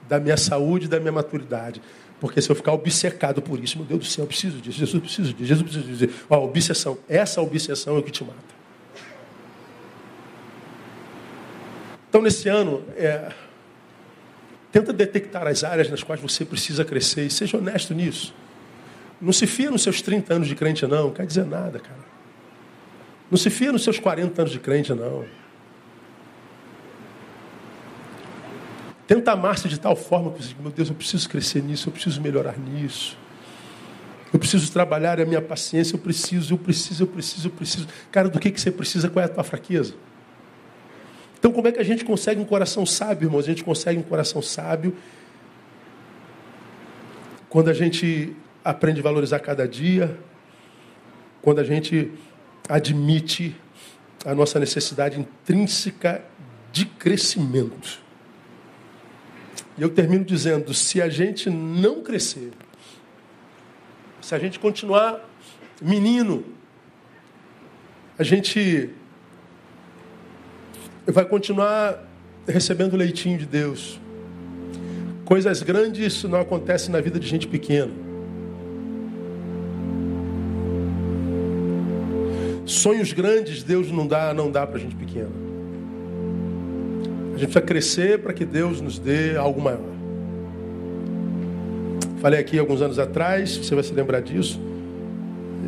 [0.09, 1.83] da minha saúde e da minha maturidade.
[2.21, 5.01] Porque se eu ficar obcecado por isso, meu Deus do céu, eu preciso disso, Jesus
[5.01, 6.27] precisa disso, Jesus precisa disso.
[6.29, 8.59] Ó, obsessão, essa obsessão é o que te mata.
[12.09, 13.31] Então, nesse ano, é,
[14.71, 18.35] tenta detectar as áreas nas quais você precisa crescer e seja honesto nisso.
[19.21, 21.05] Não se fia nos seus 30 anos de crente, não.
[21.05, 22.09] Não quer dizer nada, cara.
[23.31, 25.25] Não se fia nos seus 40 anos de crente, não.
[29.07, 32.21] Tenta amar-se de tal forma que você meu Deus, eu preciso crescer nisso, eu preciso
[32.21, 33.17] melhorar nisso.
[34.33, 37.89] Eu preciso trabalhar a minha paciência, eu preciso, eu preciso, eu preciso, eu preciso.
[38.13, 39.09] Cara, do que, que você precisa?
[39.09, 39.95] Qual é a tua fraqueza?
[41.39, 43.45] Então, como é que a gente consegue um coração sábio, irmãos?
[43.45, 44.97] A gente consegue um coração sábio
[47.49, 50.19] quando a gente aprende a valorizar cada dia,
[51.41, 52.13] quando a gente
[52.69, 53.57] admite
[54.25, 56.25] a nossa necessidade intrínseca
[56.73, 58.01] de crescimento.
[59.77, 62.51] E eu termino dizendo: se a gente não crescer,
[64.21, 65.25] se a gente continuar
[65.81, 66.45] menino,
[68.19, 68.91] a gente
[71.13, 72.07] vai continuar
[72.47, 74.01] recebendo o leitinho de Deus.
[75.25, 77.93] Coisas grandes não acontecem na vida de gente pequena.
[82.65, 85.31] Sonhos grandes Deus não dá, não dá para gente pequena.
[87.35, 89.81] A gente precisa crescer para que Deus nos dê algo maior.
[92.21, 94.61] Falei aqui alguns anos atrás, você vai se lembrar disso.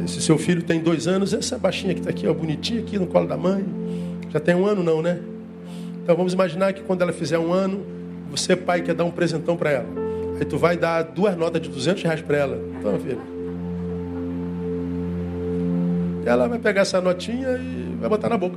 [0.07, 3.07] Se seu filho tem dois anos, essa baixinha que está aqui, ó, bonitinha aqui no
[3.07, 3.65] colo da mãe,
[4.31, 5.21] já tem um ano não, né?
[6.11, 7.87] Então vamos imaginar que quando ela fizer um ano,
[8.29, 9.87] você pai quer dar um presentão para ela.
[10.41, 12.59] Aí tu vai dar duas notas de 200 reais para ela.
[12.77, 13.23] Então, filho.
[16.27, 18.57] Ela vai pegar essa notinha e vai botar na boca.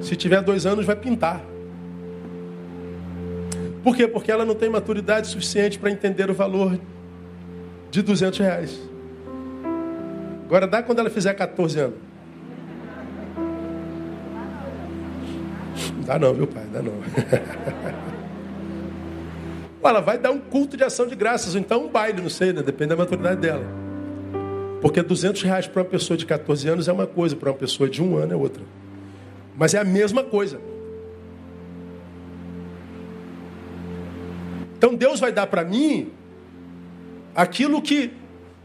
[0.00, 1.44] Se tiver dois anos, vai pintar.
[3.84, 4.08] Por quê?
[4.08, 6.80] Porque ela não tem maturidade suficiente para entender o valor
[7.90, 8.80] de 200 reais.
[10.46, 12.05] Agora dá quando ela fizer 14 anos.
[16.06, 16.64] Dá não, viu pai?
[16.72, 16.92] Dá não.
[19.88, 22.52] ela vai dar um culto de ação de graças, ou então um baile, não sei,
[22.52, 22.62] né?
[22.62, 23.64] depende da maturidade dela.
[24.80, 27.88] Porque 200 reais para uma pessoa de 14 anos é uma coisa, para uma pessoa
[27.88, 28.62] de um ano é outra.
[29.56, 30.60] Mas é a mesma coisa.
[34.76, 36.12] Então Deus vai dar para mim
[37.34, 38.10] aquilo que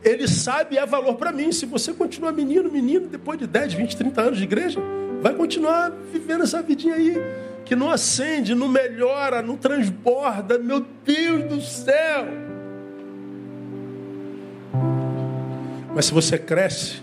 [0.04, 1.52] Ele sabe é valor para mim.
[1.52, 4.82] Se você continuar menino, menino, depois de 10, 20, 30 anos de igreja,
[5.22, 7.16] vai continuar vivendo essa vidinha aí
[7.64, 10.58] que não acende, não melhora, não transborda.
[10.58, 12.26] Meu Deus do céu!
[15.94, 17.02] Mas se você cresce,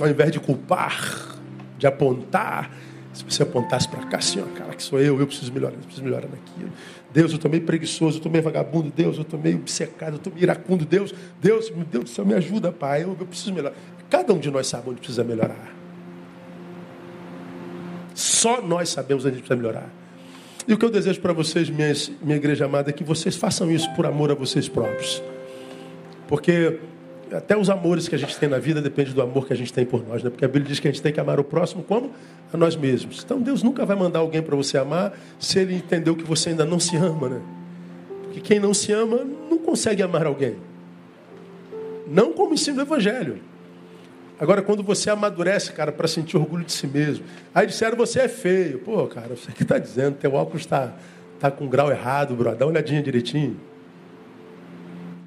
[0.00, 1.38] ao invés de culpar,
[1.78, 2.70] de apontar,
[3.12, 5.80] se você apontasse para cá assim, ó, cara, que sou eu, eu preciso melhorar, eu
[5.80, 6.72] preciso melhorar naquilo.
[7.12, 10.16] Deus, eu estou meio preguiçoso, eu estou meio vagabundo, Deus, eu estou meio obcecado, eu
[10.16, 13.52] estou meio iracundo, Deus, Deus, meu Deus do céu, me ajuda, Pai, eu, eu preciso
[13.52, 13.76] melhorar.
[14.10, 15.77] Cada um de nós sabe onde precisa melhorar.
[18.18, 19.88] Só nós sabemos onde a gente precisa melhorar.
[20.66, 23.70] E o que eu desejo para vocês, minha, minha igreja amada, é que vocês façam
[23.70, 25.22] isso por amor a vocês próprios.
[26.26, 26.80] Porque
[27.32, 29.72] até os amores que a gente tem na vida depende do amor que a gente
[29.72, 30.30] tem por nós, né?
[30.30, 32.10] Porque a Bíblia diz que a gente tem que amar o próximo como
[32.52, 33.22] a nós mesmos.
[33.24, 36.64] Então Deus nunca vai mandar alguém para você amar se ele entendeu que você ainda
[36.64, 37.40] não se ama, né?
[38.24, 40.56] Porque quem não se ama não consegue amar alguém.
[42.08, 43.38] Não como ensina o Evangelho.
[44.40, 47.24] Agora, quando você amadurece, cara, para sentir orgulho de si mesmo.
[47.54, 48.78] Aí disseram, você é feio.
[48.78, 50.92] Pô, cara, você que está dizendo, teu óculos está
[51.40, 52.54] tá com grau errado, bro.
[52.54, 53.58] Dá uma olhadinha direitinho.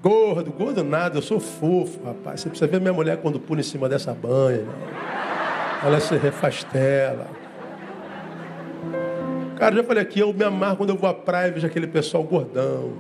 [0.02, 2.42] Gordo, gordo nada, eu sou fofo, rapaz.
[2.42, 4.66] Você precisa ver minha mulher quando pula em cima dessa banha.
[5.84, 7.28] Ela se refastela.
[9.58, 11.86] Cara, já falei aqui, eu me amarro quando eu vou à praia e vejo aquele
[11.86, 12.94] pessoal gordão,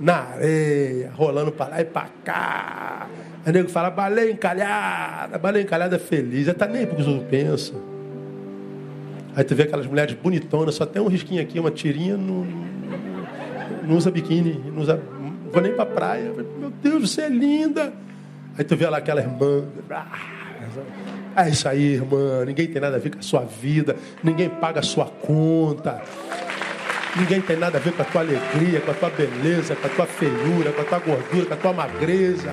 [0.00, 3.08] na areia, rolando para lá e para cá.
[3.44, 6.46] Aí nego fala, baleia encalhada, baleia encalhada feliz.
[6.46, 7.76] Já tá nem porque os outros pensam.
[9.34, 12.46] Aí tu vê aquelas mulheres bonitonas, só tem um risquinho aqui, uma tirinha, não,
[13.86, 15.00] não usa biquíni, não usa
[15.48, 16.32] não vou nem para a praia.
[16.58, 17.92] Meu Deus, você é linda.
[18.56, 19.64] Aí tu vê lá aquela irmã.
[21.34, 22.44] Ah, é isso aí, irmã.
[22.44, 23.96] Ninguém tem nada a ver com a sua vida.
[24.22, 26.02] Ninguém paga a sua conta.
[27.16, 29.90] Ninguém tem nada a ver com a tua alegria, com a tua beleza, com a
[29.90, 32.50] tua feiura, com a tua gordura, com a tua magreza.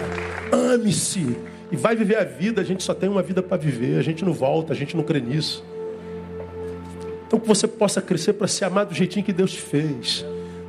[0.52, 1.38] Ame-se.
[1.72, 2.62] E vai viver a vida.
[2.62, 4.00] A gente só tem uma vida para viver.
[4.00, 5.64] A gente não volta, a gente não crê nisso.
[7.28, 10.26] Então que você possa crescer para se amar do jeitinho que Deus te fez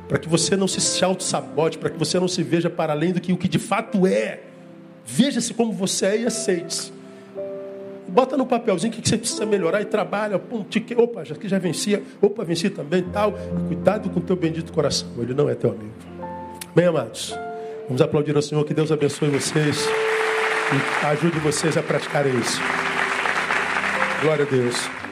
[0.07, 3.19] para que você não se auto-sabote, para que você não se veja para além do
[3.19, 4.39] que o que de fato é.
[5.05, 6.96] Veja-se como você é e aceite-se.
[8.07, 10.39] Bota no papelzinho o que você precisa melhorar e trabalha.
[10.39, 13.33] Pum, tique, opa, já que já vencia, opa, venci também tal.
[13.63, 15.93] E cuidado com o teu bendito coração, ele não é teu amigo.
[16.75, 17.37] Bem, amados,
[17.85, 19.87] vamos aplaudir ao Senhor, que Deus abençoe vocês
[20.71, 22.61] e ajude vocês a praticarem isso.
[24.21, 25.06] Glória a Deus.